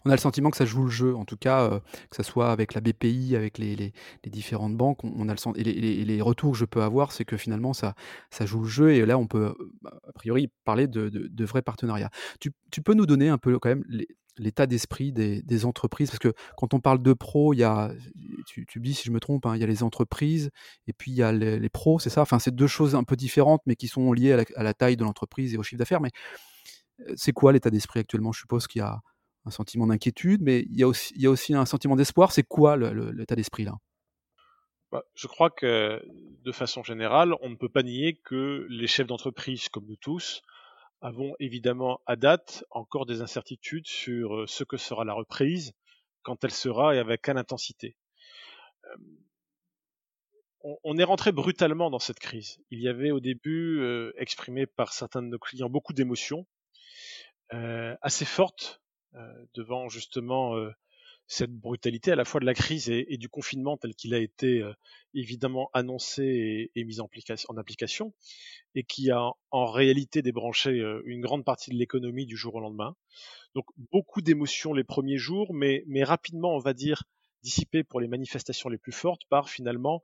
On 0.07 0.11
a 0.11 0.15
le 0.15 0.19
sentiment 0.19 0.51
que 0.51 0.57
ça 0.57 0.65
joue 0.65 0.85
le 0.85 0.91
jeu, 0.91 1.15
en 1.15 1.27
tout 1.27 1.37
cas, 1.37 1.65
euh, 1.65 1.81
que 2.09 2.17
ce 2.17 2.23
soit 2.23 2.51
avec 2.51 2.73
la 2.73 2.81
BPI, 2.81 3.37
avec 3.37 3.59
les, 3.59 3.77
les, 3.77 3.93
les 4.25 4.31
différentes 4.31 4.79
banques, 4.79 5.05
on, 5.05 5.13
on 5.15 5.29
a 5.29 5.35
le 5.35 5.61
et 5.61 5.65
les, 5.65 6.03
les, 6.03 6.21
retours 6.23 6.53
que 6.53 6.59
je 6.59 6.65
peux 6.65 6.83
avoir, 6.83 7.13
c'est 7.13 7.27
que 7.27 7.37
finalement 7.37 7.75
ça, 7.75 7.95
ça 8.31 8.47
joue 8.47 8.63
le 8.63 8.69
jeu 8.69 8.93
et 8.95 9.05
là 9.05 9.19
on 9.19 9.27
peut 9.27 9.55
a 9.85 10.13
priori 10.15 10.49
parler 10.65 10.87
de, 10.87 11.11
de, 11.11 11.27
de 11.27 11.45
vrais 11.45 11.61
partenariats. 11.61 12.11
Tu, 12.41 12.53
tu, 12.71 12.81
peux 12.81 12.95
nous 12.95 13.05
donner 13.05 13.29
un 13.29 13.37
peu 13.37 13.59
quand 13.59 13.69
même 13.69 13.85
l'état 14.39 14.67
d'esprit 14.67 15.13
des, 15.13 15.65
entreprises 15.65 16.11
Parce 16.11 16.19
que 16.19 16.33
quand 16.57 16.75
on 16.75 16.81
parle 16.81 17.03
de 17.03 17.13
pros, 17.13 17.53
il 17.53 17.59
y 17.59 17.65
a, 17.65 17.93
tu, 18.47 18.67
dis 18.81 18.95
si 18.95 19.05
je 19.05 19.11
me 19.11 19.21
trompe, 19.21 19.47
hein, 19.47 19.55
il 19.57 19.61
y 19.61 19.65
a 19.65 19.67
les 19.67 19.83
entreprises 19.83 20.51
et 20.87 20.93
puis 20.93 21.11
il 21.11 21.17
y 21.17 21.23
a 21.23 21.33
les, 21.33 21.59
les 21.59 21.69
pros, 21.69 21.99
c'est 21.99 22.11
ça? 22.11 22.23
Enfin, 22.23 22.39
c'est 22.39 22.55
deux 22.55 22.67
choses 22.67 22.95
un 22.95 23.05
peu 23.05 23.17
différentes, 23.17 23.63
mais 23.67 23.77
qui 23.77 23.89
sont 23.89 24.13
liées 24.13 24.33
à 24.33 24.37
la, 24.39 24.45
à 24.57 24.63
la 24.63 24.75
taille 24.75 24.97
de 24.97 25.05
l'entreprise 25.05 25.55
et 25.55 25.59
au 25.59 25.63
chiffre 25.63 25.79
d'affaires. 25.79 26.01
Mais 26.01 26.11
euh, 27.09 27.15
c'est 27.17 27.33
quoi 27.33 27.53
l'état 27.53 27.71
d'esprit 27.71 28.01
actuellement? 28.01 28.33
Je 28.33 28.41
suppose 28.41 28.67
qu'il 28.67 28.81
y 28.81 28.83
a 28.83 29.01
un 29.45 29.51
sentiment 29.51 29.87
d'inquiétude, 29.87 30.43
mais 30.43 30.61
il 30.71 30.79
y, 30.79 30.83
a 30.83 30.89
aussi, 30.89 31.13
il 31.17 31.23
y 31.23 31.27
a 31.27 31.31
aussi 31.31 31.55
un 31.55 31.67
sentiment 31.67 31.97
d'espoir. 31.97 32.33
C'est 32.33 32.45
quoi 32.45 32.77
l'état 32.77 33.35
d'esprit 33.35 33.65
là? 33.65 33.75
Bah, 34.91 35.03
Je 35.15 35.27
crois 35.27 35.51
que 35.51 36.03
de 36.45 36.53
façon 36.53 36.83
générale, 36.83 37.35
on 37.41 37.51
ne 37.51 37.57
peut 37.57 37.69
pas 37.69 37.83
nier 37.83 38.21
que 38.25 38.67
les 38.69 38.87
chefs 38.87 39.07
d'entreprise, 39.07 39.69
comme 39.69 39.87
nous 39.87 39.97
tous, 39.97 40.43
avons 41.03 41.35
évidemment 41.41 42.01
à 42.07 42.17
date 42.17 42.65
encore 42.71 43.07
des 43.07 43.21
incertitudes 43.21 43.87
sur 43.87 44.37
euh, 44.37 44.47
ce 44.47 44.65
que 44.65 44.77
sera 44.77 45.05
la 45.05 45.13
reprise, 45.13 45.73
quand 46.23 46.43
elle 46.45 46.53
sera 46.53 46.95
et 46.95 46.99
avec 46.99 47.23
quelle 47.23 47.39
intensité. 47.39 47.97
On, 50.65 50.77
on 50.85 50.97
est 50.97 51.05
rentré 51.05 51.33
brutalement 51.33 51.91
dans 51.91 51.99
cette 51.99 52.21
crise. 52.21 52.59
Il 52.71 52.81
y 52.81 52.89
avait 52.89 53.11
au 53.11 53.21
début 53.21 53.81
euh, 53.81 54.13
exprimé 54.17 54.67
par 54.67 54.93
certains 54.93 55.23
de 55.23 55.29
nos 55.29 55.39
clients 55.39 55.69
beaucoup 55.69 55.93
d'émotions, 55.93 56.47
euh, 57.53 57.97
assez 58.01 58.25
fortes 58.25 58.81
euh, 59.15 59.47
devant 59.55 59.89
justement 59.89 60.57
cette 61.27 61.53
brutalité 61.53 62.13
à 62.13 62.17
la 62.17 62.25
fois 62.25 62.41
de 62.41 62.47
la 62.47 62.55
crise 62.55 62.91
et, 62.91 63.17
du 63.17 63.29
confinement 63.29 63.77
tel 63.77 63.95
qu'il 63.95 64.15
a 64.15 64.19
été 64.19 64.61
euh, 64.61 64.73
évidemment 65.15 65.71
annoncé 65.73 66.71
et, 66.75 66.85
mis 66.85 67.01
en, 67.01 67.09
application, 67.57 68.13
et 68.75 68.85
qui 68.85 69.11
a 69.11 69.31
en 69.51 69.67
réalité 69.67 70.23
débranché 70.23 70.71
euh, 70.71 71.03
une 71.07 71.21
grande 71.21 71.45
partie 71.45 71.71
de 71.71 71.77
l'économie 71.77 72.27
du 72.27 72.37
jour 72.37 72.57
au 72.57 72.61
lendemain. 72.61 72.97
Donc 73.55 73.65
beaucoup 73.93 74.21
d'émotions 74.21 74.73
les 74.75 74.85
premiers 74.85 75.19
jours, 75.19 75.55
mais, 75.55 75.85
mais 75.87 76.05
rapidement, 76.05 76.55
on 76.55 76.59
va 76.59 76.75
dire, 76.75 77.05
dissipées 77.43 77.85
pour 77.85 78.01
les 78.01 78.09
manifestations 78.09 78.69
les 78.69 78.79
plus 78.79 78.93
fortes 78.93 79.23
par 79.29 79.49
finalement 79.49 80.03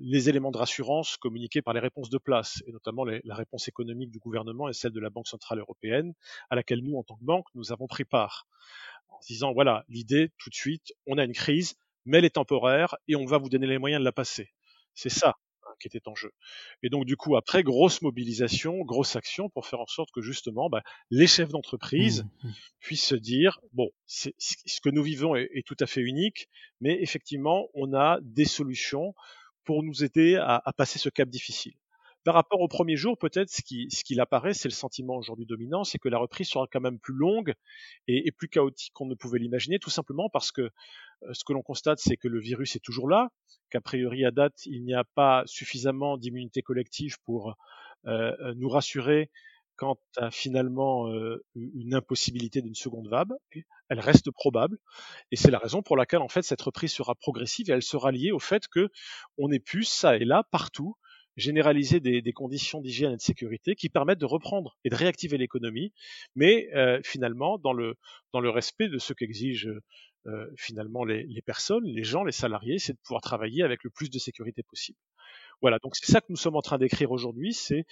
les 0.00 0.28
éléments 0.28 0.50
de 0.50 0.58
rassurance 0.58 1.16
communiqués 1.16 1.62
par 1.62 1.72
les 1.72 1.80
réponses 1.80 2.10
de 2.10 2.18
place, 2.18 2.62
et 2.66 2.72
notamment 2.72 3.06
la 3.06 3.34
réponse 3.34 3.68
économique 3.68 4.10
du 4.10 4.18
gouvernement 4.18 4.68
et 4.68 4.74
celle 4.74 4.92
de 4.92 5.00
la 5.00 5.08
Banque 5.08 5.28
centrale 5.28 5.60
européenne, 5.60 6.12
à 6.50 6.56
laquelle 6.56 6.80
nous, 6.80 6.98
en 6.98 7.02
tant 7.02 7.16
que 7.16 7.24
banque, 7.24 7.46
nous 7.54 7.72
avons 7.72 7.86
pris 7.86 8.04
part. 8.04 8.46
En 9.20 9.26
disant, 9.26 9.52
voilà, 9.52 9.84
l'idée, 9.88 10.30
tout 10.38 10.48
de 10.48 10.54
suite, 10.54 10.92
on 11.06 11.18
a 11.18 11.24
une 11.24 11.34
crise, 11.34 11.76
mais 12.06 12.18
elle 12.18 12.24
est 12.24 12.30
temporaire, 12.30 12.96
et 13.06 13.16
on 13.16 13.26
va 13.26 13.38
vous 13.38 13.50
donner 13.50 13.66
les 13.66 13.78
moyens 13.78 14.00
de 14.00 14.04
la 14.04 14.12
passer. 14.12 14.48
C'est 14.94 15.10
ça 15.10 15.36
hein, 15.66 15.72
qui 15.78 15.88
était 15.88 16.08
en 16.08 16.14
jeu. 16.14 16.32
Et 16.82 16.88
donc, 16.88 17.04
du 17.04 17.16
coup, 17.16 17.36
après, 17.36 17.62
grosse 17.62 18.00
mobilisation, 18.00 18.78
grosse 18.78 19.16
action 19.16 19.50
pour 19.50 19.66
faire 19.66 19.80
en 19.80 19.86
sorte 19.86 20.10
que 20.10 20.22
justement, 20.22 20.70
bah, 20.70 20.82
les 21.10 21.26
chefs 21.26 21.50
d'entreprise 21.50 22.24
mmh, 22.24 22.48
mmh. 22.48 22.52
puissent 22.80 23.06
se 23.06 23.14
dire, 23.14 23.60
bon, 23.72 23.90
ce 24.06 24.30
que 24.82 24.88
nous 24.88 25.02
vivons 25.02 25.36
est, 25.36 25.50
est, 25.52 25.66
tout 25.66 25.76
à 25.80 25.86
fait 25.86 26.00
unique, 26.00 26.48
mais 26.80 27.00
effectivement, 27.02 27.68
on 27.74 27.92
a 27.92 28.18
des 28.22 28.46
solutions 28.46 29.14
pour 29.64 29.82
nous 29.82 30.02
aider 30.02 30.36
à, 30.36 30.62
à 30.64 30.72
passer 30.72 30.98
ce 30.98 31.10
cap 31.10 31.28
difficile. 31.28 31.74
Par 32.24 32.34
rapport 32.34 32.60
au 32.60 32.68
premier 32.68 32.96
jour, 32.96 33.16
peut-être 33.16 33.48
ce 33.48 33.62
qui, 33.62 33.88
ce 33.90 34.20
apparaît, 34.20 34.52
c'est 34.52 34.68
le 34.68 34.74
sentiment 34.74 35.16
aujourd'hui 35.16 35.46
dominant, 35.46 35.84
c'est 35.84 35.98
que 35.98 36.08
la 36.08 36.18
reprise 36.18 36.48
sera 36.48 36.66
quand 36.70 36.80
même 36.80 36.98
plus 36.98 37.14
longue 37.14 37.54
et, 38.08 38.30
plus 38.32 38.48
chaotique 38.48 38.92
qu'on 38.92 39.06
ne 39.06 39.14
pouvait 39.14 39.38
l'imaginer, 39.38 39.78
tout 39.78 39.88
simplement 39.88 40.28
parce 40.28 40.52
que 40.52 40.62
euh, 40.62 40.68
ce 41.32 41.44
que 41.44 41.54
l'on 41.54 41.62
constate, 41.62 41.98
c'est 41.98 42.18
que 42.18 42.28
le 42.28 42.38
virus 42.38 42.76
est 42.76 42.84
toujours 42.84 43.08
là, 43.08 43.30
qu'a 43.70 43.80
priori 43.80 44.26
à 44.26 44.32
date, 44.32 44.66
il 44.66 44.84
n'y 44.84 44.94
a 44.94 45.04
pas 45.04 45.44
suffisamment 45.46 46.18
d'immunité 46.18 46.60
collective 46.60 47.16
pour 47.24 47.56
euh, 48.06 48.32
euh 48.40 48.54
nous 48.56 48.68
rassurer 48.68 49.30
quant 49.76 49.98
à 50.18 50.30
finalement 50.30 51.08
euh, 51.08 51.42
une 51.54 51.94
impossibilité 51.94 52.60
d'une 52.60 52.74
seconde 52.74 53.08
vague. 53.08 53.32
Elle 53.88 54.00
reste 54.00 54.30
probable, 54.30 54.76
et 55.30 55.36
c'est 55.36 55.50
la 55.50 55.58
raison 55.58 55.80
pour 55.80 55.96
laquelle 55.96 56.20
en 56.20 56.28
fait 56.28 56.42
cette 56.42 56.60
reprise 56.60 56.92
sera 56.92 57.14
progressive 57.14 57.70
et 57.70 57.72
elle 57.72 57.82
sera 57.82 58.12
liée 58.12 58.30
au 58.30 58.38
fait 58.38 58.68
que 58.68 58.90
on 59.38 59.50
ait 59.50 59.62
ça 59.84 60.16
et 60.16 60.26
là 60.26 60.44
partout 60.50 60.96
généraliser 61.40 62.00
des, 62.00 62.22
des 62.22 62.32
conditions 62.32 62.80
d'hygiène 62.80 63.12
et 63.12 63.16
de 63.16 63.20
sécurité 63.20 63.74
qui 63.74 63.88
permettent 63.88 64.18
de 64.18 64.26
reprendre 64.26 64.76
et 64.84 64.90
de 64.90 64.94
réactiver 64.94 65.38
l'économie, 65.38 65.92
mais 66.36 66.68
euh, 66.74 67.00
finalement 67.04 67.58
dans 67.58 67.72
le 67.72 67.96
dans 68.32 68.40
le 68.40 68.50
respect 68.50 68.88
de 68.88 68.98
ce 68.98 69.12
qu'exigent 69.12 69.68
euh, 70.26 70.46
finalement 70.56 71.04
les, 71.04 71.24
les, 71.24 71.42
personnes, 71.42 71.84
les 71.84 72.04
gens, 72.04 72.24
les 72.24 72.32
salariés, 72.32 72.78
c'est 72.78 72.92
de 72.92 72.98
pouvoir 72.98 73.22
travailler 73.22 73.62
avec 73.62 73.82
le 73.84 73.90
plus 73.90 74.10
de 74.10 74.18
sécurité 74.18 74.62
possible. 74.62 74.98
Voilà, 75.62 75.78
donc 75.82 75.96
c'est 75.96 76.10
ça 76.10 76.20
que 76.20 76.26
nous 76.28 76.36
sommes 76.36 76.56
en 76.56 76.62
train 76.62 76.78
d'écrire 76.78 77.10
aujourd'hui, 77.10 77.54
c'est 77.54 77.84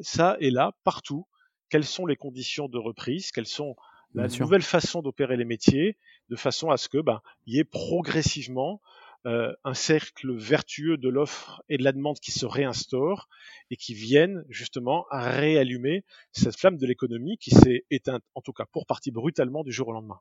ça 0.00 0.36
et 0.40 0.50
là, 0.50 0.72
partout, 0.82 1.26
quelles 1.68 1.84
sont 1.84 2.06
les 2.06 2.16
conditions 2.16 2.68
de 2.68 2.78
reprise, 2.78 3.30
quelles 3.32 3.46
sont 3.46 3.76
la 4.14 4.28
nouvelle 4.28 4.62
façon 4.62 5.02
d'opérer 5.02 5.36
les 5.36 5.44
métiers, 5.44 5.98
de 6.28 6.36
façon 6.36 6.70
à 6.70 6.76
ce 6.76 6.88
que 6.88 6.98
ben, 6.98 7.20
y 7.46 7.58
ait 7.58 7.64
progressivement 7.64 8.80
euh, 9.26 9.52
un 9.64 9.74
cercle 9.74 10.36
vertueux 10.36 10.96
de 10.96 11.08
l'offre 11.08 11.62
et 11.68 11.78
de 11.78 11.84
la 11.84 11.92
demande 11.92 12.18
qui 12.20 12.30
se 12.30 12.44
réinstaure 12.44 13.28
et 13.70 13.76
qui 13.76 13.94
viennent 13.94 14.44
justement 14.48 15.06
à 15.10 15.30
réallumer 15.30 16.04
cette 16.32 16.58
flamme 16.58 16.76
de 16.76 16.86
l'économie 16.86 17.38
qui 17.38 17.50
s'est 17.50 17.84
éteinte, 17.90 18.22
en 18.34 18.42
tout 18.42 18.52
cas 18.52 18.66
pour 18.70 18.86
partie 18.86 19.10
brutalement 19.10 19.64
du 19.64 19.72
jour 19.72 19.88
au 19.88 19.92
lendemain. 19.92 20.20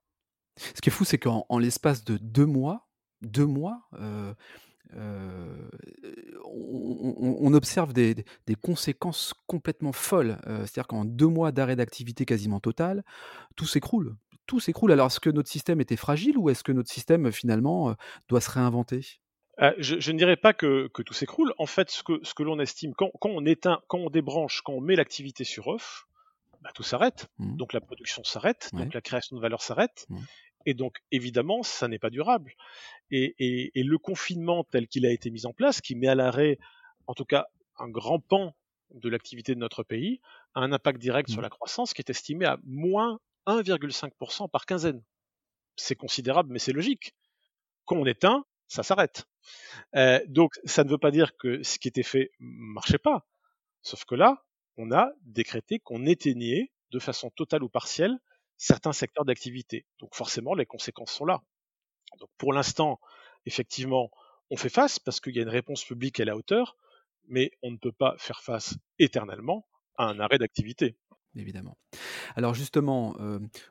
Ce 0.58 0.82
qui 0.82 0.90
est 0.90 0.94
fou, 0.94 1.04
c'est 1.04 1.18
qu'en 1.18 1.46
l'espace 1.58 2.04
de 2.04 2.18
deux 2.18 2.46
mois, 2.46 2.88
deux 3.22 3.46
mois, 3.46 3.82
euh, 4.00 4.34
euh, 4.96 5.56
on, 6.46 7.54
observe 7.54 7.94
des, 7.94 8.26
conséquences 8.62 9.34
complètement 9.48 9.92
folles. 9.92 10.38
Euh, 10.48 10.60
c'est-à-dire 10.60 10.88
qu'en 10.88 11.06
deux 11.06 11.28
mois 11.28 11.52
d'arrêt 11.52 11.76
d'activité 11.76 12.26
quasiment 12.26 12.60
total, 12.60 13.04
tout 13.56 13.66
s'écroule. 13.66 14.16
Tout 14.46 14.60
s'écroule. 14.60 14.92
Alors, 14.92 15.08
est-ce 15.08 15.20
que 15.20 15.30
notre 15.30 15.50
système 15.50 15.82
était 15.82 15.96
fragile 15.96 16.38
ou 16.38 16.50
est-ce 16.50 16.64
que 16.64 16.72
notre 16.72 16.92
système, 16.92 17.32
finalement, 17.32 17.90
euh, 17.90 17.94
doit 18.28 18.42
se 18.42 18.52
réinventer? 18.52 19.02
Je, 19.78 20.12
ne 20.12 20.18
dirais 20.18 20.36
pas 20.36 20.54
que, 20.54 20.88
tout 20.88 21.14
s'écroule. 21.14 21.54
En 21.58 21.68
fait, 21.68 21.90
ce 21.92 22.04
que, 22.04 22.44
l'on 22.44 22.60
estime, 22.60 22.94
quand, 22.96 23.12
on 23.24 23.46
éteint, 23.46 23.82
quand 23.88 24.00
on 24.00 24.10
débranche, 24.10 24.62
quand 24.62 24.74
on 24.74 24.82
met 24.82 24.96
l'activité 24.96 25.44
sur 25.44 25.68
off, 25.68 26.08
bah, 26.62 26.72
tout 26.74 26.84
s'arrête. 26.84 27.28
Mmh. 27.38 27.58
Donc 27.58 27.74
la 27.74 27.82
production 27.82 28.24
s'arrête, 28.24 28.70
donc 28.74 28.94
la 28.94 29.02
création 29.02 29.36
de 29.36 29.42
valeur 29.42 29.62
s'arrête. 29.62 30.06
Mmh. 30.10 30.18
Et 30.66 30.74
donc, 30.74 30.98
évidemment, 31.12 31.64
ça 31.64 31.88
n'est 31.88 32.00
pas 32.00 32.10
durable. 32.10 32.54
Et, 33.12 33.72
le 33.76 33.98
confinement 33.98 34.64
tel 34.64 34.88
qu'il 34.88 35.06
a 35.06 35.12
été 35.12 35.30
mis 35.30 35.46
en 35.46 35.54
place, 35.54 35.82
qui 35.82 35.96
met 35.96 36.08
à 36.08 36.16
l'arrêt, 36.16 36.58
en 37.08 37.14
tout 37.14 37.26
cas, 37.26 37.48
un 37.78 37.90
grand 37.90 38.20
pan 38.20 38.56
de 38.94 39.10
l'activité 39.10 39.56
de 39.56 39.60
notre 39.60 39.84
pays, 39.84 40.22
a 40.56 40.62
un 40.62 40.72
impact 40.72 41.00
direct 41.00 41.30
sur 41.30 41.40
mmh. 41.40 41.44
la 41.44 41.50
croissance 41.50 41.94
qui 41.94 42.02
est 42.02 42.10
estimé 42.10 42.46
à 42.46 42.60
moins 42.64 43.20
1,5% 43.48 44.50
par 44.50 44.66
quinzaine. 44.66 45.04
C'est 45.76 45.96
considérable, 45.96 46.52
mais 46.52 46.60
c'est 46.60 46.72
logique. 46.72 47.16
Quand 47.86 47.98
on 47.98 48.06
éteint, 48.06 48.46
ça 48.68 48.84
s'arrête. 48.84 49.26
Euh, 49.96 50.20
donc, 50.28 50.54
ça 50.64 50.84
ne 50.84 50.90
veut 50.90 50.98
pas 50.98 51.12
dire 51.12 51.36
que 51.38 51.62
ce 51.64 51.80
qui 51.80 51.88
était 51.88 52.04
fait 52.04 52.32
marchait 52.40 52.98
pas. 52.98 53.26
Sauf 53.82 54.06
que 54.06 54.16
là, 54.16 54.44
on 54.78 54.92
a 54.92 55.12
décrété 55.22 55.80
qu'on 55.80 56.06
éteignait 56.06 56.72
de 56.92 57.00
façon 57.00 57.30
totale 57.32 57.64
ou 57.64 57.70
partielle 57.70 58.18
certains 58.64 58.94
secteurs 58.94 59.26
d'activité. 59.26 59.86
Donc 60.00 60.16
forcément, 60.16 60.54
les 60.56 60.66
conséquences 60.66 61.12
sont 61.12 61.26
là. 61.26 61.42
Donc 62.20 62.30
pour 62.38 62.54
l'instant, 62.54 63.00
effectivement, 63.46 64.10
on 64.50 64.56
fait 64.56 64.70
face 64.70 65.00
parce 65.00 65.20
qu'il 65.20 65.36
y 65.36 65.40
a 65.40 65.42
une 65.42 65.50
réponse 65.50 65.84
publique 65.84 66.22
à 66.22 66.26
la 66.26 66.38
hauteur, 66.38 66.78
mais 67.28 67.52
on 67.62 67.72
ne 67.72 67.78
peut 67.78 67.92
pas 67.92 68.16
faire 68.18 68.42
face 68.42 68.76
éternellement 69.00 69.68
à 69.98 70.06
un 70.06 70.20
arrêt 70.22 70.38
d'activité 70.38 70.96
évidemment. 71.36 71.78
Alors 72.36 72.54
justement, 72.54 73.16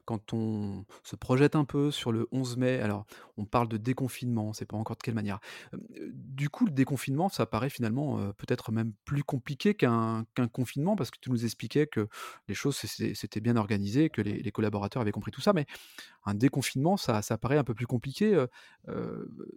quand 0.04 0.32
on 0.32 0.84
se 1.02 1.16
projette 1.16 1.56
un 1.56 1.64
peu 1.64 1.90
sur 1.90 2.12
le 2.12 2.28
11 2.32 2.56
mai, 2.56 2.80
alors 2.80 3.06
on 3.36 3.44
parle 3.44 3.68
de 3.68 3.76
déconfinement, 3.76 4.46
on 4.46 4.48
ne 4.48 4.54
sait 4.54 4.66
pas 4.66 4.76
encore 4.76 4.96
de 4.96 5.02
quelle 5.02 5.14
manière. 5.14 5.40
du 5.90 6.48
coup, 6.48 6.66
le 6.66 6.72
déconfinement, 6.72 7.28
ça 7.28 7.46
paraît 7.46 7.70
finalement 7.70 8.32
peut-être 8.34 8.72
même 8.72 8.92
plus 9.04 9.24
compliqué 9.24 9.74
qu'un 9.74 10.24
confinement, 10.52 10.96
parce 10.96 11.10
que 11.10 11.18
tu 11.20 11.30
nous 11.30 11.44
expliquais 11.44 11.86
que 11.86 12.08
les 12.48 12.54
choses 12.54 12.76
c'était 12.76 13.40
bien 13.40 13.56
organisé, 13.56 14.10
que 14.10 14.22
les, 14.22 14.52
collaborateurs 14.52 15.00
avaient 15.02 15.12
compris 15.12 15.32
tout 15.32 15.40
ça, 15.40 15.52
mais 15.52 15.66
un 16.24 16.34
déconfinement, 16.34 16.96
ça, 16.96 17.22
ça 17.22 17.38
paraît 17.38 17.58
un 17.58 17.64
peu 17.64 17.74
plus 17.74 17.86
compliqué. 17.86 18.44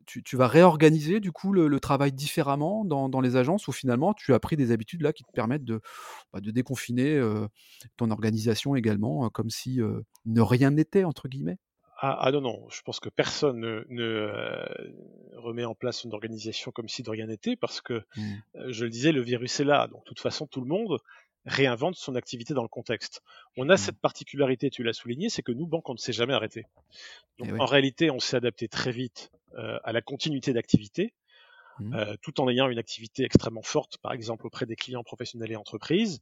Tu, 0.05 0.37
vas 0.37 0.47
réorganiser 0.47 1.19
du 1.19 1.31
coup 1.31 1.53
le, 1.53 1.79
travail 1.79 2.11
différemment 2.11 2.85
dans, 2.85 3.21
les 3.21 3.35
agences, 3.35 3.67
ou 3.67 3.71
finalement 3.71 4.13
tu 4.13 4.33
as 4.33 4.39
pris 4.39 4.55
des 4.55 4.71
habitudes 4.71 5.01
là 5.01 5.13
qui 5.13 5.23
te 5.23 5.31
permettent 5.31 5.65
de, 5.65 5.81
bah, 6.33 6.41
de 6.41 6.51
déconfiner 6.51 7.21
ton 7.97 8.11
organisation 8.11 8.75
également, 8.75 9.29
comme 9.29 9.49
si 9.49 9.79
ne 10.25 10.41
rien 10.41 10.71
n'était, 10.71 11.03
entre 11.03 11.27
guillemets? 11.27 11.57
Ah, 11.97 12.17
ah, 12.19 12.31
non, 12.31 12.41
non, 12.41 12.67
je 12.69 12.81
pense 12.81 12.99
que 12.99 13.07
personne 13.07 13.59
ne, 13.87 14.29
remet 15.37 15.63
en 15.63 15.75
place 15.75 16.03
une 16.03 16.13
organisation 16.13 16.71
comme 16.71 16.89
si 16.89 17.03
de 17.03 17.09
rien 17.09 17.27
n'était, 17.27 17.55
parce 17.55 17.79
que, 17.79 18.03
mmh. 18.17 18.33
je 18.67 18.83
le 18.83 18.89
disais, 18.89 19.11
le 19.13 19.21
virus 19.21 19.61
est 19.61 19.63
là. 19.63 19.87
Donc, 19.87 20.01
de 20.01 20.05
toute 20.05 20.19
façon, 20.19 20.45
tout 20.45 20.59
le 20.59 20.67
monde 20.67 20.99
réinvente 21.45 21.95
son 21.95 22.15
activité 22.15 22.53
dans 22.53 22.63
le 22.63 22.67
contexte. 22.67 23.21
On 23.57 23.69
a 23.69 23.75
mmh. 23.75 23.77
cette 23.77 23.99
particularité, 23.99 24.69
tu 24.69 24.83
l'as 24.83 24.93
souligné, 24.93 25.29
c'est 25.29 25.41
que 25.41 25.51
nous, 25.51 25.67
banques, 25.67 25.89
on 25.89 25.93
ne 25.93 25.99
s'est 25.99 26.13
jamais 26.13 26.33
arrêté. 26.33 26.65
Donc, 27.39 27.49
en 27.59 27.65
réalité, 27.65 28.09
on 28.11 28.19
s'est 28.19 28.37
adapté 28.37 28.67
très 28.67 28.91
vite 28.91 29.31
à 29.83 29.93
la 29.93 30.01
continuité 30.01 30.51
d'activité, 30.51 31.13
mmh. 31.79 32.15
tout 32.21 32.41
en 32.41 32.49
ayant 32.49 32.69
une 32.69 32.79
activité 32.79 33.23
extrêmement 33.23 33.61
forte, 33.61 33.97
par 33.99 34.11
exemple 34.11 34.45
auprès 34.47 34.65
des 34.65 34.75
clients 34.75 35.03
professionnels 35.03 35.51
et 35.51 35.55
entreprises, 35.55 36.21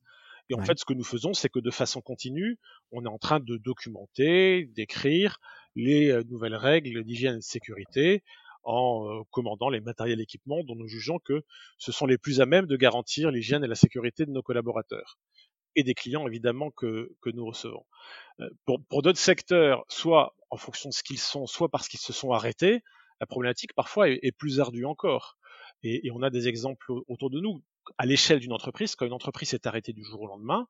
et 0.49 0.55
en 0.55 0.61
fait, 0.61 0.77
ce 0.77 0.85
que 0.85 0.93
nous 0.93 1.03
faisons, 1.03 1.33
c'est 1.33 1.49
que 1.49 1.59
de 1.59 1.71
façon 1.71 2.01
continue, 2.01 2.57
on 2.91 3.05
est 3.05 3.09
en 3.09 3.17
train 3.17 3.39
de 3.39 3.57
documenter, 3.57 4.65
d'écrire 4.75 5.39
les 5.75 6.09
euh, 6.09 6.23
nouvelles 6.29 6.55
règles 6.55 7.03
d'hygiène 7.03 7.35
et 7.35 7.37
de 7.37 7.43
sécurité 7.43 8.23
en 8.63 9.07
euh, 9.07 9.23
commandant 9.31 9.69
les 9.69 9.81
matériels 9.81 10.21
équipements 10.21 10.63
dont 10.63 10.75
nous 10.75 10.87
jugeons 10.87 11.19
que 11.19 11.43
ce 11.77 11.91
sont 11.91 12.05
les 12.05 12.17
plus 12.17 12.41
à 12.41 12.45
même 12.45 12.65
de 12.65 12.75
garantir 12.75 13.31
l'hygiène 13.31 13.63
et 13.63 13.67
la 13.67 13.75
sécurité 13.75 14.25
de 14.25 14.31
nos 14.31 14.41
collaborateurs 14.41 15.17
et 15.75 15.83
des 15.83 15.93
clients 15.93 16.27
évidemment 16.27 16.71
que, 16.71 17.11
nous 17.25 17.45
recevons. 17.45 17.85
Euh, 18.39 18.49
pour, 18.65 19.01
d'autres 19.01 19.19
secteurs, 19.19 19.83
soit 19.87 20.35
en 20.49 20.57
fonction 20.57 20.89
de 20.89 20.93
ce 20.93 21.03
qu'ils 21.03 21.19
sont, 21.19 21.47
soit 21.47 21.69
parce 21.69 21.87
qu'ils 21.87 21.99
se 21.99 22.13
sont 22.13 22.31
arrêtés, 22.31 22.83
la 23.19 23.27
problématique 23.27 23.73
parfois 23.73 24.09
est, 24.09 24.31
plus 24.37 24.59
ardue 24.59 24.85
encore. 24.85 25.37
Et, 25.83 26.09
on 26.11 26.21
a 26.21 26.29
des 26.29 26.47
exemples 26.47 26.91
autour 27.07 27.29
de 27.29 27.39
nous 27.39 27.63
à 27.97 28.05
l'échelle 28.05 28.39
d'une 28.39 28.53
entreprise, 28.53 28.95
quand 28.95 29.05
une 29.05 29.13
entreprise 29.13 29.49
s'est 29.49 29.67
arrêtée 29.67 29.93
du 29.93 30.03
jour 30.03 30.21
au 30.21 30.27
lendemain, 30.27 30.67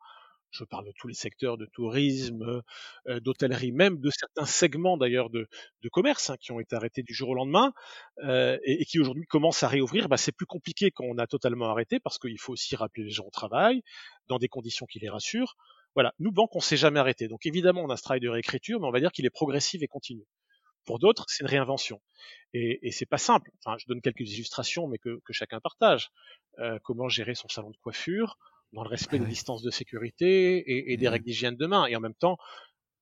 je 0.54 0.64
parle 0.64 0.86
de 0.86 0.94
tous 0.96 1.08
les 1.08 1.14
secteurs 1.14 1.58
de 1.58 1.66
tourisme, 1.66 2.62
euh, 3.08 3.20
d'hôtellerie, 3.20 3.72
même 3.72 4.00
de 4.00 4.10
certains 4.10 4.46
segments 4.46 4.98
d'ailleurs 4.98 5.30
de, 5.30 5.48
commerce 5.92 6.30
hein, 6.30 6.38
qui 6.40 6.52
ont 6.52 6.60
été 6.60 6.76
arrêtés 6.76 7.04
du 7.04 7.14
jour 7.14 7.30
au 7.30 7.34
lendemain 7.34 7.74
euh, 8.24 8.58
et, 8.64 8.86
qui 8.86 9.00
aujourd'hui 9.00 9.26
commencent 9.26 9.64
à 9.64 9.68
réouvrir. 9.68 10.08
Bah, 10.10 10.18
c'est 10.18 10.32
plus 10.32 10.46
compliqué 10.46 10.92
quand 10.92 11.06
on 11.06 11.18
a 11.18 11.28
totalement 11.28 11.70
arrêté 11.70 12.00
parce 12.00 12.20
qu'il 12.20 12.40
faut 12.40 12.54
aussi 12.54 12.76
rappeler 12.76 13.04
les 13.04 13.12
gens 13.12 13.26
au 13.26 13.32
travail 13.32 13.82
dans 14.28 14.38
des 14.38 14.48
conditions 14.48 14.86
qui 14.86 15.00
les 15.00 15.10
rassurent. 15.10 15.56
Voilà, 15.96 16.14
nous 16.20 16.32
banques, 16.32 16.56
on 16.56 16.60
s'est 16.60 16.78
jamais 16.78 17.00
arrêté. 17.00 17.28
Donc 17.28 17.46
évidemment, 17.46 17.82
on 17.84 17.90
a 17.90 17.98
ce 17.98 18.04
travail 18.04 18.22
de 18.22 18.30
réécriture, 18.30 18.80
mais 18.80 18.88
on 18.88 18.92
va 18.92 19.00
dire 19.00 19.12
qu'il 19.12 19.26
est 19.26 19.32
progressif 19.32 19.82
et 19.82 19.88
continu. 19.88 20.24
Pour 20.86 21.00
d'autres, 21.00 21.26
c'est 21.28 21.44
une 21.44 21.50
réinvention. 21.50 22.02
Et, 22.54 22.80
et 22.88 22.92
c'est 22.92 23.06
pas 23.06 23.18
simple. 23.18 23.52
Je 23.78 23.86
donne 23.88 24.02
quelques 24.02 24.22
illustrations, 24.22 24.88
mais 24.88 24.98
que, 24.98 25.20
chacun 25.32 25.60
partage. 25.60 26.10
Euh, 26.60 26.78
comment 26.84 27.08
gérer 27.10 27.36
son 27.36 27.48
salon 27.48 27.72
de 27.72 27.78
coiffure 27.78 28.38
dans 28.74 28.84
le 28.84 28.90
respect 28.90 29.20
des 29.20 29.26
distances 29.26 29.62
de 29.62 29.72
sécurité 29.72 30.58
et, 30.58 30.94
et 30.94 30.98
des 30.98 31.08
mmh 31.08 31.10
règles 31.10 31.26
d'hygiène 31.26 31.56
de 31.56 31.66
main. 31.66 31.86
Et 31.86 31.96
en 31.96 32.00
même 32.00 32.16
temps, 32.16 32.38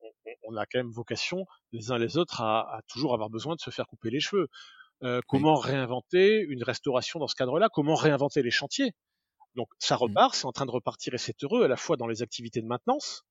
on, 0.01 0.09
on, 0.43 0.57
a 0.57 0.65
quand 0.65 0.79
même 0.79 0.91
vocation 0.91 1.45
les 1.71 1.91
uns 1.91 1.97
les 1.97 2.17
autres 2.17 2.41
à, 2.41 2.61
à, 2.77 2.81
toujours 2.87 3.13
avoir 3.13 3.29
besoin 3.29 3.55
de 3.55 3.61
se 3.61 3.69
faire 3.69 3.87
couper 3.87 4.09
les 4.09 4.19
cheveux. 4.19 4.47
comment 5.27 5.55
réinventer 5.55 6.41
une 6.47 6.63
restauration 6.63 7.19
dans 7.19 7.27
ce 7.27 7.35
cadre-là? 7.35 7.69
Comment 7.71 7.95
réinventer 7.95 8.43
les 8.43 8.51
chantiers? 8.51 8.91
Donc 9.55 9.67
ça 9.79 9.95
mmh. 9.95 9.99
repart, 9.99 10.35
c'est 10.35 10.45
en 10.45 10.51
train 10.51 10.65
de 10.65 10.71
repartir 10.71 11.13
et 11.13 11.17
c'est 11.17 11.43
heureux 11.43 11.63
à 11.63 11.67
la 11.67 11.77
fois 11.77 11.97
dans 11.97 12.07
les 12.07 12.21
activités 12.21 12.61
de 12.61 12.67
maintenance, 12.67 13.23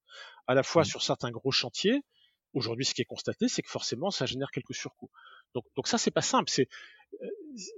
à 0.47 0.55
la 0.55 0.63
fois 0.63 0.85
sur 0.85 1.03
certains 1.03 1.31
gros 1.31 1.51
chantiers. 1.51 2.03
Aujourd'hui, 2.53 2.85
ce 2.85 2.95
qui 2.95 3.03
est 3.03 3.07
constaté, 3.07 3.49
c'est 3.49 3.63
que 3.63 3.71
forcément, 3.71 4.11
ça 4.11 4.27
génère 4.27 4.51
quelques 4.51 4.75
surcoûts. 4.75 5.11
Donc, 5.55 5.65
donc 5.77 5.87
ça, 5.87 5.99
c'est 5.99 6.11
pas 6.11 6.21
simple. 6.23 6.51
C'est 6.51 6.69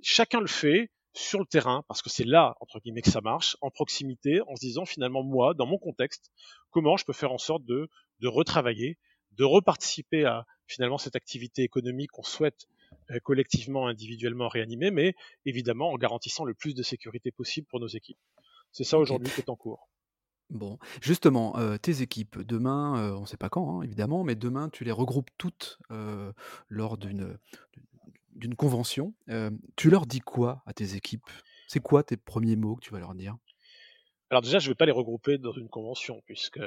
chacun 0.03 0.41
le 0.41 0.47
fait 0.47 0.91
sur 1.15 1.39
le 1.39 1.47
terrain 1.47 1.85
parce 1.89 2.03
que 2.03 2.11
c'est 2.11 2.25
là 2.25 2.57
entre 2.61 2.81
guillemets 2.81 3.03
que 3.03 3.11
ça 3.11 3.21
marche, 3.21 3.57
en 3.61 3.71
proximité, 3.71 4.41
en 4.43 4.57
se 4.57 4.61
disant 4.61 4.85
finalement 4.85 5.23
moi, 5.23 5.55
dans 5.55 5.67
mon 5.67 5.79
contexte, 5.79 6.31
comment 6.71 6.97
je 6.97 7.05
peux 7.05 7.13
faire 7.13 7.33
en 7.33 7.39
sorte 7.39 7.65
de 7.65 7.89
de 8.21 8.29
retravailler, 8.29 8.99
de 9.33 9.45
reparticiper 9.45 10.25
à 10.25 10.47
finalement 10.67 10.99
cette 10.99 11.17
activité 11.17 11.63
économique 11.63 12.11
qu'on 12.13 12.23
souhaite 12.23 12.67
euh, 13.11 13.19
collectivement, 13.23 13.89
individuellement 13.89 14.49
réanimer, 14.49 14.91
mais 14.91 15.15
évidemment 15.45 15.91
en 15.91 15.97
garantissant 15.97 16.45
le 16.45 16.55
plus 16.55 16.75
de 16.75 16.83
sécurité 16.83 17.31
possible 17.31 17.67
pour 17.69 17.81
nos 17.81 17.89
équipes. 17.89 18.19
C'est 18.71 18.85
ça 18.85 18.99
aujourd'hui 18.99 19.29
qui 19.31 19.41
est 19.41 19.51
en 19.51 19.57
cours. 19.57 19.89
Bon, 20.51 20.79
justement, 21.01 21.59
euh, 21.59 21.79
tes 21.79 22.03
équipes, 22.03 22.39
demain, 22.41 22.99
euh, 22.99 23.17
on 23.17 23.23
ne 23.23 23.27
sait 23.27 23.37
pas 23.37 23.49
quand, 23.49 23.81
hein, 23.81 23.83
évidemment, 23.83 24.23
mais 24.23 24.35
demain, 24.35 24.69
tu 24.69 24.85
les 24.85 24.93
regroupes 24.93 25.31
toutes 25.39 25.79
lors 26.69 26.97
d'une 26.97 27.39
d'une 28.35 28.55
convention. 28.55 29.15
tu 29.77 29.91
leur 29.91 30.07
dis 30.07 30.21
quoi 30.21 30.63
à 30.67 30.73
tes 30.73 30.95
équipes? 30.95 31.29
C'est 31.69 31.81
quoi 31.81 32.03
tes 32.03 32.17
premiers 32.17 32.57
mots 32.57 32.77
que 32.77 32.83
tu 32.83 32.93
vas 32.93 33.01
leur 33.01 33.15
dire? 33.15 33.37
Alors 34.33 34.41
déjà, 34.41 34.59
je 34.59 34.67
ne 34.67 34.71
vais 34.71 34.77
pas 34.77 34.87
les 34.87 34.93
regrouper 34.93 35.37
dans 35.37 35.53
une 35.53 35.69
convention, 35.69 36.23
puisque 36.25 36.59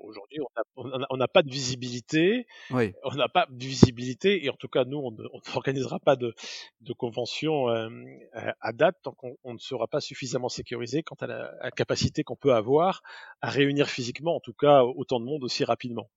aujourd'hui, 0.00 0.38
on 0.76 1.16
n'a 1.16 1.26
pas 1.26 1.42
de 1.42 1.50
visibilité. 1.50 2.46
Oui. 2.70 2.92
On 3.02 3.16
n'a 3.16 3.28
pas 3.28 3.46
de 3.50 3.64
visibilité, 3.64 4.44
et 4.44 4.48
en 4.48 4.54
tout 4.54 4.68
cas, 4.68 4.84
nous, 4.84 4.98
on 4.98 5.10
n'organisera 5.56 5.98
pas 5.98 6.14
de, 6.14 6.36
de 6.82 6.92
convention 6.92 7.66
à 7.66 8.72
date 8.72 8.94
tant 9.02 9.10
qu'on 9.10 9.54
ne 9.54 9.58
sera 9.58 9.88
pas 9.88 10.00
suffisamment 10.00 10.48
sécurisé 10.48 11.02
quant 11.02 11.16
à 11.16 11.26
la, 11.26 11.70
capacité 11.72 12.22
qu'on 12.22 12.36
peut 12.36 12.54
avoir 12.54 13.02
à 13.40 13.50
réunir 13.50 13.88
physiquement, 13.88 14.36
en 14.36 14.40
tout 14.40 14.54
cas, 14.54 14.84
autant 14.84 15.18
de 15.18 15.24
monde 15.24 15.42
aussi 15.42 15.64
rapidement. 15.64 16.08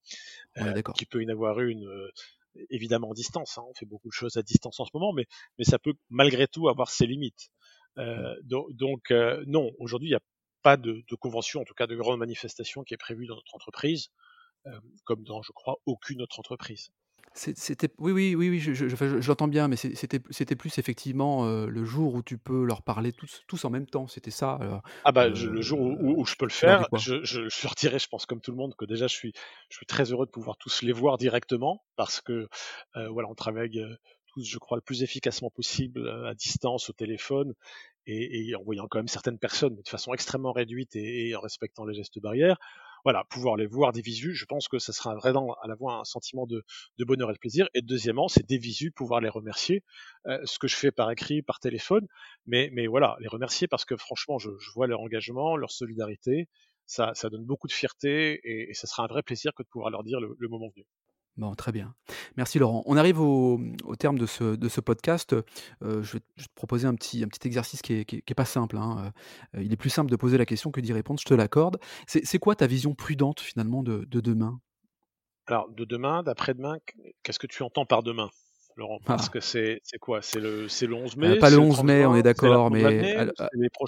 Euh, 0.58 0.80
Qui 0.94 1.08
peut 1.08 1.24
y 1.24 1.26
en 1.26 1.30
avoir 1.30 1.60
une 1.60 1.88
évidemment 2.70 3.10
en 3.10 3.14
distance. 3.14 3.58
Hein. 3.58 3.64
On 3.68 3.74
fait 3.74 3.86
beaucoup 3.86 4.10
de 4.10 4.14
choses 4.14 4.38
à 4.38 4.44
distance 4.44 4.80
en 4.80 4.86
ce 4.86 4.92
moment, 4.94 5.14
mais, 5.14 5.26
mais 5.58 5.66
ça 5.66 5.80
peut 5.80 5.94
malgré 6.10 6.48
tout 6.48 6.70
avoir 6.70 6.90
ses 6.90 7.08
limites. 7.08 7.50
Euh, 7.98 8.36
donc, 8.44 8.72
donc 8.74 9.12
non, 9.48 9.72
aujourd'hui, 9.80 10.10
il 10.10 10.12
n'y 10.12 10.18
a 10.18 10.22
pas 10.62 10.78
de, 10.78 11.04
de, 11.08 11.16
convention, 11.16 11.62
en 11.62 11.64
tout 11.64 11.74
cas 11.74 11.88
de 11.88 11.96
grande 11.96 12.20
manifestation 12.20 12.84
qui 12.84 12.94
est 12.94 12.98
prévue 12.98 13.26
dans 13.26 13.36
notre 13.36 13.56
entreprise, 13.56 14.10
euh, 14.68 14.80
comme 15.06 15.24
dans, 15.24 15.42
je 15.42 15.52
crois, 15.54 15.78
aucune 15.86 16.22
autre 16.22 16.40
entreprise. 16.40 16.92
C'était 17.34 17.90
oui 17.98 18.12
oui 18.12 18.36
oui 18.36 18.50
oui 18.50 18.60
je, 18.60 19.20
j'entends 19.22 19.48
bien 19.48 19.70
mais 19.70 19.78
c'était 19.78 20.20
c'était 20.32 20.58
plus 20.58 20.78
effectivement 20.78 21.46
euh, 21.46 21.66
le 21.68 21.86
jour 21.86 22.14
où 22.14 22.22
tu 22.22 22.38
peux 22.38 22.66
leur 22.66 22.82
parler 22.82 23.14
tous 23.14 23.44
tous 23.48 23.64
en 23.64 23.70
même 23.70 23.86
temps 23.86 24.08
c'était 24.08 24.32
ça 24.32 24.60
ah 25.06 25.12
bah 25.14 25.30
le 25.30 25.62
jour 25.62 25.80
où, 25.80 26.20
où, 26.20 26.26
je 26.26 26.36
peux 26.36 26.46
le 26.46 26.52
faire 26.52 26.88
je, 26.98 27.24
je, 27.24 27.48
je 27.48 27.68
je 27.98 28.08
pense 28.08 28.26
comme 28.26 28.42
tout 28.42 28.52
le 28.52 28.58
monde 28.58 28.76
que 28.76 28.84
déjà 28.84 29.08
je 29.08 29.16
suis 29.16 29.32
je 29.70 29.78
suis 29.78 29.86
très 29.86 30.12
heureux 30.12 30.26
de 30.26 30.32
pouvoir 30.32 30.58
tous 30.58 30.82
les 30.82 30.92
voir 30.92 31.18
directement 31.18 31.86
parce 31.96 32.20
que 32.20 32.50
euh, 32.98 33.10
voilà 33.10 33.30
on 33.30 33.36
travaille 33.36 33.82
tous 34.28 34.44
je 34.44 34.58
crois 34.58 34.78
le 34.78 34.82
plus 34.82 35.02
efficacement 35.02 35.50
possible 35.50 36.10
à 36.28 36.34
distance 36.34 36.90
au 36.90 36.94
téléphone 36.94 37.54
et, 38.08 38.50
et, 38.50 38.56
en 38.56 38.64
voyant 38.64 38.88
quand 38.90 39.00
même 39.00 39.08
certaines 39.08 39.40
personnes, 39.40 39.76
mais 39.76 39.84
de 39.84 39.90
façon 39.90 40.14
extrêmement 40.14 40.52
réduite 40.52 40.96
et, 40.96 41.36
en 41.36 41.42
respectant 41.42 41.86
les 41.86 41.94
gestes 41.94 42.20
barrières. 42.20 42.58
Voilà, 43.04 43.24
pouvoir 43.26 43.56
les 43.56 43.66
voir 43.66 43.92
des 43.92 44.02
visus, 44.02 44.34
je 44.34 44.46
pense 44.46 44.68
que 44.68 44.80
ça 44.80 44.94
sera 44.94 45.16
vraiment 45.16 45.56
à 45.62 45.68
la 45.68 45.76
fois 45.76 45.96
un 46.00 46.04
sentiment 46.04 46.46
de, 46.48 46.64
bonheur 47.00 47.30
et 47.30 47.34
de 47.34 47.40
plaisir. 47.40 47.68
Et 47.74 47.82
deuxièmement, 47.82 48.28
c'est 48.28 48.48
des 48.48 48.58
visus, 48.58 48.92
pouvoir 48.92 49.22
les 49.22 49.30
remercier, 49.30 49.84
euh, 50.28 50.40
ce 50.46 50.60
que 50.60 50.68
je 50.68 50.76
fais 50.76 50.92
par 50.92 51.12
écrit, 51.12 51.42
par 51.42 51.60
téléphone, 51.60 52.08
mais, 52.46 52.70
voilà, 52.88 53.16
les 53.20 53.28
remercier 53.28 53.68
parce 53.68 53.86
que 53.86 53.98
franchement, 53.98 54.38
je, 54.40 54.50
vois 54.76 54.88
leur 54.88 55.02
engagement, 55.02 55.56
leur 55.56 55.72
solidarité, 55.72 56.48
ça, 56.86 57.14
donne 57.24 57.46
beaucoup 57.46 57.68
de 57.68 57.74
fierté 57.74 58.40
et, 58.44 58.70
et 58.70 58.74
ça 58.74 58.88
sera 58.88 59.04
un 59.04 59.08
vrai 59.08 59.24
plaisir 59.24 59.54
que 59.56 59.64
de 59.64 59.68
pouvoir 59.68 59.92
leur 59.92 60.04
dire 60.04 60.20
le 60.20 60.48
moment 60.50 60.70
venu. 60.70 60.86
Bon, 61.38 61.56
très 61.56 61.72
bien. 61.72 61.96
Merci 62.36 62.60
Laurent. 62.60 62.84
On 62.86 62.98
arrive 62.98 63.20
au, 63.20 63.60
terme 63.98 64.18
de 64.18 64.26
ce, 64.26 64.80
podcast. 64.82 65.34
Euh, 65.34 66.04
je, 66.04 66.14
vais, 66.14 66.20
te 66.20 66.44
proposer 66.56 66.88
un 66.88 66.96
petit, 66.96 67.26
exercice 67.44 67.82
qui 67.82 68.06
n'est 68.12 68.36
pas 68.36 68.46
simple. 68.46 68.78
Hein. 68.78 69.14
Euh, 69.56 69.64
il 69.64 69.72
est 69.72 69.78
plus 69.78 69.90
simple 69.90 70.12
de 70.12 70.16
poser 70.16 70.38
la 70.38 70.46
question 70.46 70.72
que 70.72 70.82
d'y 70.82 70.94
répondre, 70.94 71.20
je 71.20 71.26
te 71.26 71.34
l'accorde. 71.34 71.80
C'est 72.08 72.40
quoi 72.40 72.56
ta 72.56 72.68
vision 72.68 72.94
prudente 72.94 73.40
finalement 73.40 73.84
de, 73.84 74.06
de 74.06 74.20
demain? 74.20 74.60
Alors, 75.48 75.70
de 75.70 75.86
demain, 75.86 76.24
d'après-demain, 76.24 76.78
qu'est-ce 77.24 77.40
que 77.40 77.48
tu 77.48 77.64
entends 77.64 77.86
par 77.86 78.04
demain? 78.04 78.30
Laurent 78.82 79.00
Parce 79.06 79.28
ah. 79.28 79.32
que 79.32 79.40
c'est 79.40 79.82
quoi? 80.00 80.22
C'est 80.22 80.40
le, 80.40 80.68
le 80.68 80.94
11 80.94 81.18
mai 81.18 81.28
euh, 81.30 81.40
Pas 81.40 81.50
le 81.50 81.60
11 81.60 81.84
mai, 81.84 82.06
on 82.06 82.16
est 82.16 82.24
d'accord, 82.24 82.70
mais. 82.70 83.16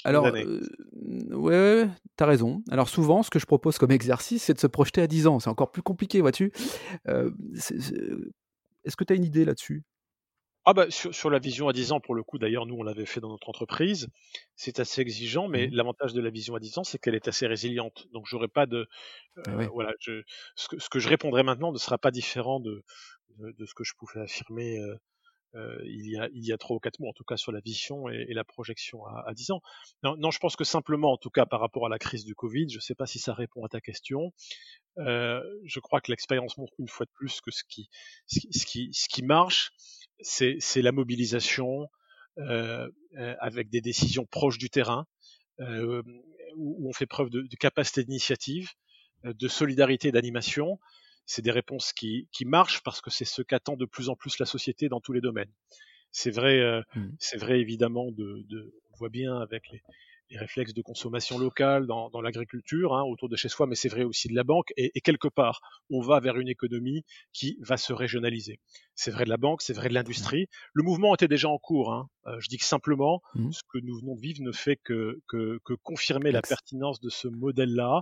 alors, 0.05 0.27
années? 0.27 0.45
Euh, 0.45 1.35
ouais, 1.35 1.89
t'as 2.15 2.25
raison. 2.25 2.63
Alors, 2.69 2.87
souvent, 2.87 3.23
ce 3.23 3.29
que 3.29 3.39
je 3.39 3.45
propose 3.45 3.77
comme 3.77 3.91
exercice, 3.91 4.43
c'est 4.43 4.53
de 4.53 4.59
se 4.59 4.67
projeter 4.67 5.01
à 5.01 5.07
10 5.07 5.27
ans. 5.27 5.39
C'est 5.39 5.49
encore 5.49 5.71
plus 5.71 5.81
compliqué, 5.81 6.21
vois-tu? 6.21 6.51
Euh, 7.07 7.31
Est-ce 7.55 8.95
que 8.95 9.03
tu 9.03 9.13
as 9.13 9.15
une 9.15 9.25
idée 9.25 9.45
là-dessus? 9.45 9.83
Ah 10.65 10.73
bah 10.73 10.85
sur, 10.89 11.29
la 11.29 11.39
vision 11.39 11.67
à 11.67 11.73
10 11.73 11.91
ans, 11.91 11.99
pour 11.99 12.15
le 12.15 12.23
coup, 12.23 12.37
d'ailleurs, 12.37 12.65
nous 12.65 12.75
on 12.75 12.83
l'avait 12.83 13.05
fait 13.05 13.19
dans 13.19 13.27
notre 13.27 13.49
entreprise, 13.49 14.07
c'est 14.55 14.79
assez 14.79 15.01
exigeant, 15.01 15.49
mais 15.49 15.67
mmh. 15.67 15.71
l'avantage 15.73 16.13
de 16.13 16.21
la 16.21 16.29
vision 16.29 16.55
à 16.55 16.61
10 16.61 16.77
ans, 16.77 16.83
c'est 16.85 16.97
qu'elle 16.99 17.15
est 17.15 17.27
assez 17.27 17.45
résiliente. 17.47 18.07
Donc 18.13 18.27
j'aurais 18.27 18.47
pas 18.47 18.65
de 18.65 18.87
ah 19.45 19.51
voilà, 19.73 19.91
je, 19.99 20.21
ce, 20.55 20.69
que, 20.69 20.79
ce 20.79 20.87
que 20.87 20.99
je 20.99 21.09
répondrai 21.09 21.43
maintenant 21.43 21.73
ne 21.73 21.77
sera 21.77 21.97
pas 21.97 22.11
différent 22.11 22.61
de, 22.61 22.81
de, 23.39 23.65
ce 23.65 23.73
que 23.73 23.83
je 23.83 23.93
pouvais 23.97 24.21
affirmer 24.21 24.79
euh, 24.79 24.95
euh, 25.55 25.77
il 25.85 26.43
y 26.45 26.51
a 26.51 26.57
trois 26.57 26.75
ou 26.75 26.79
quatre 26.79 26.99
mois 26.99 27.09
en 27.09 27.13
tout 27.13 27.23
cas 27.23 27.37
sur 27.37 27.51
la 27.51 27.59
vision 27.59 28.09
et, 28.09 28.33
la 28.33 28.43
projection 28.43 29.05
à, 29.05 29.23
à 29.27 29.33
10 29.33 29.51
ans. 29.51 29.61
Non, 30.01 30.31
je 30.31 30.39
pense 30.39 30.55
que 30.55 30.63
simplement 30.63 31.13
en 31.13 31.17
tout 31.17 31.29
cas 31.29 31.45
par 31.45 31.59
rapport 31.59 31.85
à 31.85 31.89
la 31.89 31.99
crise 31.99 32.25
du 32.25 32.33
Covid, 32.33 32.69
je 32.69 32.77
ne 32.77 32.81
sais 32.81 32.95
pas 32.95 33.05
si 33.05 33.19
ça 33.19 33.33
répond 33.33 33.63
à 33.63 33.69
ta 33.69 33.79
question. 33.79 34.33
Euh, 34.97 35.41
je 35.65 35.79
crois 35.79 36.01
que 36.01 36.11
l'expérience 36.11 36.57
montre 36.57 36.73
une 36.79 36.87
fois 36.87 37.05
de 37.05 37.11
plus 37.13 37.39
que 37.41 37.51
ce 37.51 37.63
qui 37.67 37.87
ce 38.25 38.65
qui 38.65 38.89
ce 38.93 39.07
qui 39.07 39.21
marche, 39.21 39.71
c'est 40.21 40.81
la 40.81 40.91
mobilisation 40.91 41.87
avec 43.39 43.69
des 43.69 43.81
décisions 43.81 44.25
proches 44.25 44.57
du 44.57 44.71
terrain, 44.71 45.05
où, 45.59 46.89
on 46.89 46.93
fait 46.93 47.05
preuve 47.05 47.29
de, 47.29 47.41
de 47.41 47.55
capacité 47.57 48.03
d'initiative, 48.03 48.71
de 49.23 49.47
solidarité, 49.47 50.11
d'animation 50.11 50.79
c'est 51.25 51.41
des 51.41 51.51
réponses 51.51 51.93
qui, 51.93 52.27
qui 52.31 52.45
marchent 52.45 52.81
parce 52.83 53.01
que 53.01 53.09
c'est 53.09 53.25
ce 53.25 53.41
qu'attend 53.41 53.75
de 53.75 53.85
plus 53.85 54.09
en 54.09 54.15
plus 54.15 54.39
la 54.39 54.45
société 54.45 54.89
dans 54.89 54.99
tous 54.99 55.13
les 55.13 55.21
domaines. 55.21 55.51
C'est 56.11 56.31
vrai, 56.31 56.59
euh, 56.59 56.81
mmh. 56.95 57.07
c'est 57.19 57.37
vrai 57.37 57.59
évidemment 57.59 58.11
de, 58.11 58.45
de, 58.47 58.73
on 58.91 58.97
voit 58.97 59.09
bien 59.09 59.39
avec 59.39 59.63
les, 59.71 59.81
les 60.33 60.37
réflexes 60.37 60.73
de 60.73 60.81
consommation 60.81 61.37
locale 61.37 61.85
dans, 61.85 62.09
dans 62.09 62.21
l'agriculture, 62.21 62.95
hein, 62.95 63.03
autour 63.03 63.29
de 63.29 63.35
chez 63.35 63.49
soi, 63.49 63.67
mais 63.67 63.75
c'est 63.75 63.89
vrai 63.89 64.03
aussi 64.03 64.27
de 64.27 64.35
la 64.35 64.43
banque. 64.43 64.73
Et, 64.77 64.91
et, 64.95 65.01
quelque 65.01 65.27
part, 65.27 65.61
on 65.89 66.01
va 66.01 66.19
vers 66.19 66.37
une 66.37 66.47
économie 66.47 67.03
qui 67.33 67.57
va 67.61 67.77
se 67.77 67.93
régionaliser. 67.93 68.59
C'est 68.95 69.11
vrai 69.11 69.25
de 69.25 69.29
la 69.29 69.37
banque, 69.37 69.61
c'est 69.61 69.73
vrai 69.73 69.89
de 69.89 69.93
l'industrie. 69.93 70.47
Le 70.73 70.83
mouvement 70.83 71.13
était 71.13 71.27
déjà 71.27 71.49
en 71.49 71.57
cours. 71.57 71.93
Hein. 71.93 72.09
Euh, 72.27 72.39
je 72.39 72.47
dis 72.49 72.57
que 72.57 72.65
simplement, 72.65 73.21
mmh. 73.35 73.51
ce 73.51 73.61
que 73.71 73.79
nous 73.79 73.99
venons 73.99 74.15
de 74.15 74.21
vivre 74.21 74.41
ne 74.41 74.51
fait 74.51 74.77
que, 74.83 75.21
que, 75.27 75.59
que 75.65 75.73
confirmer 75.83 76.31
la 76.31 76.41
pertinence 76.41 76.99
de 76.99 77.09
ce 77.09 77.27
modèle-là. 77.27 78.01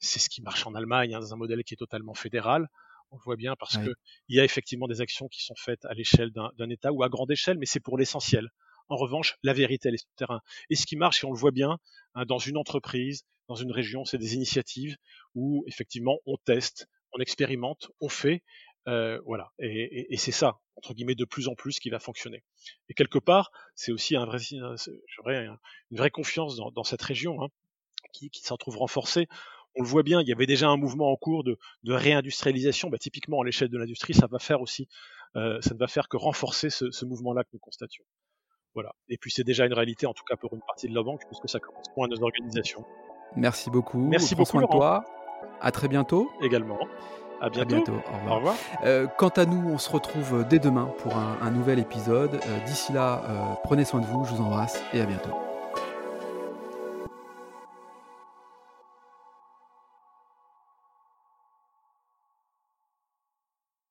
C'est 0.00 0.18
ce 0.18 0.28
qui 0.28 0.42
marche 0.42 0.66
en 0.66 0.74
Allemagne, 0.74 1.14
hein, 1.14 1.20
dans 1.20 1.34
un 1.34 1.36
modèle 1.36 1.62
qui 1.62 1.74
est 1.74 1.76
totalement 1.76 2.14
fédéral. 2.14 2.68
On 3.12 3.16
le 3.16 3.22
voit 3.22 3.36
bien 3.36 3.56
parce 3.56 3.76
que 3.76 3.90
il 4.28 4.36
y 4.36 4.40
a 4.40 4.44
effectivement 4.44 4.86
des 4.86 5.00
actions 5.00 5.28
qui 5.28 5.42
sont 5.42 5.56
faites 5.56 5.84
à 5.84 5.94
l'échelle 5.94 6.30
d'un 6.30 6.70
État 6.70 6.92
ou 6.92 7.02
à 7.02 7.08
grande 7.08 7.30
échelle, 7.30 7.58
mais 7.58 7.66
c'est 7.66 7.80
pour 7.80 7.98
l'essentiel. 7.98 8.48
En 8.88 8.96
revanche, 8.96 9.36
la 9.42 9.52
vérité, 9.52 9.88
elle 9.88 9.94
est 9.94 9.98
sur 9.98 10.08
le 10.14 10.18
terrain. 10.18 10.40
Et 10.68 10.76
ce 10.76 10.86
qui 10.86 10.96
marche, 10.96 11.22
et 11.22 11.26
on 11.26 11.32
le 11.32 11.38
voit 11.38 11.50
bien, 11.50 11.78
hein, 12.14 12.24
dans 12.24 12.38
une 12.38 12.56
entreprise, 12.56 13.24
dans 13.48 13.56
une 13.56 13.72
région, 13.72 14.04
c'est 14.04 14.18
des 14.18 14.34
initiatives 14.34 14.96
où 15.34 15.64
effectivement 15.66 16.18
on 16.26 16.36
teste, 16.36 16.88
on 17.12 17.18
expérimente, 17.18 17.90
on 18.00 18.08
fait, 18.08 18.42
euh, 18.88 19.20
voilà. 19.26 19.52
Et, 19.58 20.16
c'est 20.16 20.32
ça, 20.32 20.58
entre 20.76 20.94
guillemets, 20.94 21.14
de 21.14 21.24
plus 21.24 21.48
en 21.48 21.54
plus 21.54 21.78
qui 21.78 21.90
va 21.90 21.98
fonctionner. 21.98 22.42
Et 22.88 22.94
quelque 22.94 23.18
part, 23.18 23.50
c'est 23.74 23.92
aussi 23.92 24.16
un 24.16 24.24
vrai, 24.24 25.46
une 25.90 25.96
vraie 25.96 26.10
confiance 26.10 26.56
dans, 26.56 26.84
cette 26.84 27.02
région 27.02 27.42
hein, 27.42 27.48
qui, 28.12 28.30
s'en 28.42 28.56
trouve 28.56 28.78
renforcée. 28.78 29.28
On 29.76 29.82
le 29.82 29.88
voit 29.88 30.02
bien, 30.02 30.20
il 30.20 30.28
y 30.28 30.32
avait 30.32 30.46
déjà 30.46 30.68
un 30.68 30.76
mouvement 30.76 31.12
en 31.12 31.16
cours 31.16 31.44
de, 31.44 31.56
réindustrialisation. 31.86 32.90
Bah, 32.90 32.98
typiquement, 32.98 33.40
à 33.40 33.44
l'échelle 33.44 33.68
de 33.68 33.78
l'industrie, 33.78 34.14
ça 34.14 34.26
va 34.26 34.38
faire 34.38 34.60
aussi, 34.60 34.88
euh, 35.36 35.60
ça 35.60 35.74
ne 35.74 35.78
va 35.78 35.86
faire 35.86 36.08
que 36.08 36.16
renforcer 36.16 36.70
ce 36.70 37.04
mouvement-là 37.04 37.44
que 37.44 37.50
nous 37.52 37.60
constations. 37.60 38.04
Voilà. 38.74 38.92
Et 39.08 39.18
puis 39.18 39.30
c'est 39.30 39.44
déjà 39.44 39.66
une 39.66 39.72
réalité, 39.72 40.06
en 40.06 40.14
tout 40.14 40.24
cas 40.24 40.36
pour 40.36 40.54
une 40.54 40.60
partie 40.60 40.88
de 40.88 40.94
la 40.94 41.02
banque, 41.02 41.22
puisque 41.26 41.48
ça 41.48 41.58
correspond 41.58 42.04
à 42.04 42.08
nos 42.08 42.22
organisations. 42.22 42.84
Merci 43.36 43.70
beaucoup. 43.70 43.98
Merci 43.98 44.34
beaucoup. 44.34 44.50
Soin 44.50 44.62
de 44.62 44.66
toi. 44.66 45.04
À 45.60 45.70
très 45.72 45.88
bientôt. 45.88 46.30
Également. 46.42 46.78
À 47.40 47.48
bientôt. 47.48 47.94
Au 48.28 48.34
revoir. 48.34 48.54
Euh, 48.84 49.06
quant 49.06 49.28
à 49.28 49.46
nous, 49.46 49.70
on 49.70 49.78
se 49.78 49.90
retrouve 49.90 50.46
dès 50.48 50.58
demain 50.58 50.92
pour 50.98 51.16
un, 51.16 51.50
nouvel 51.50 51.78
épisode. 51.78 52.34
Euh, 52.34 52.64
d'ici 52.66 52.92
là, 52.92 53.58
prenez 53.64 53.84
soin 53.84 54.00
de 54.00 54.06
vous. 54.06 54.24
Je 54.24 54.34
vous 54.34 54.42
embrasse 54.42 54.82
et 54.92 55.00
à 55.00 55.06
bientôt. 55.06 55.49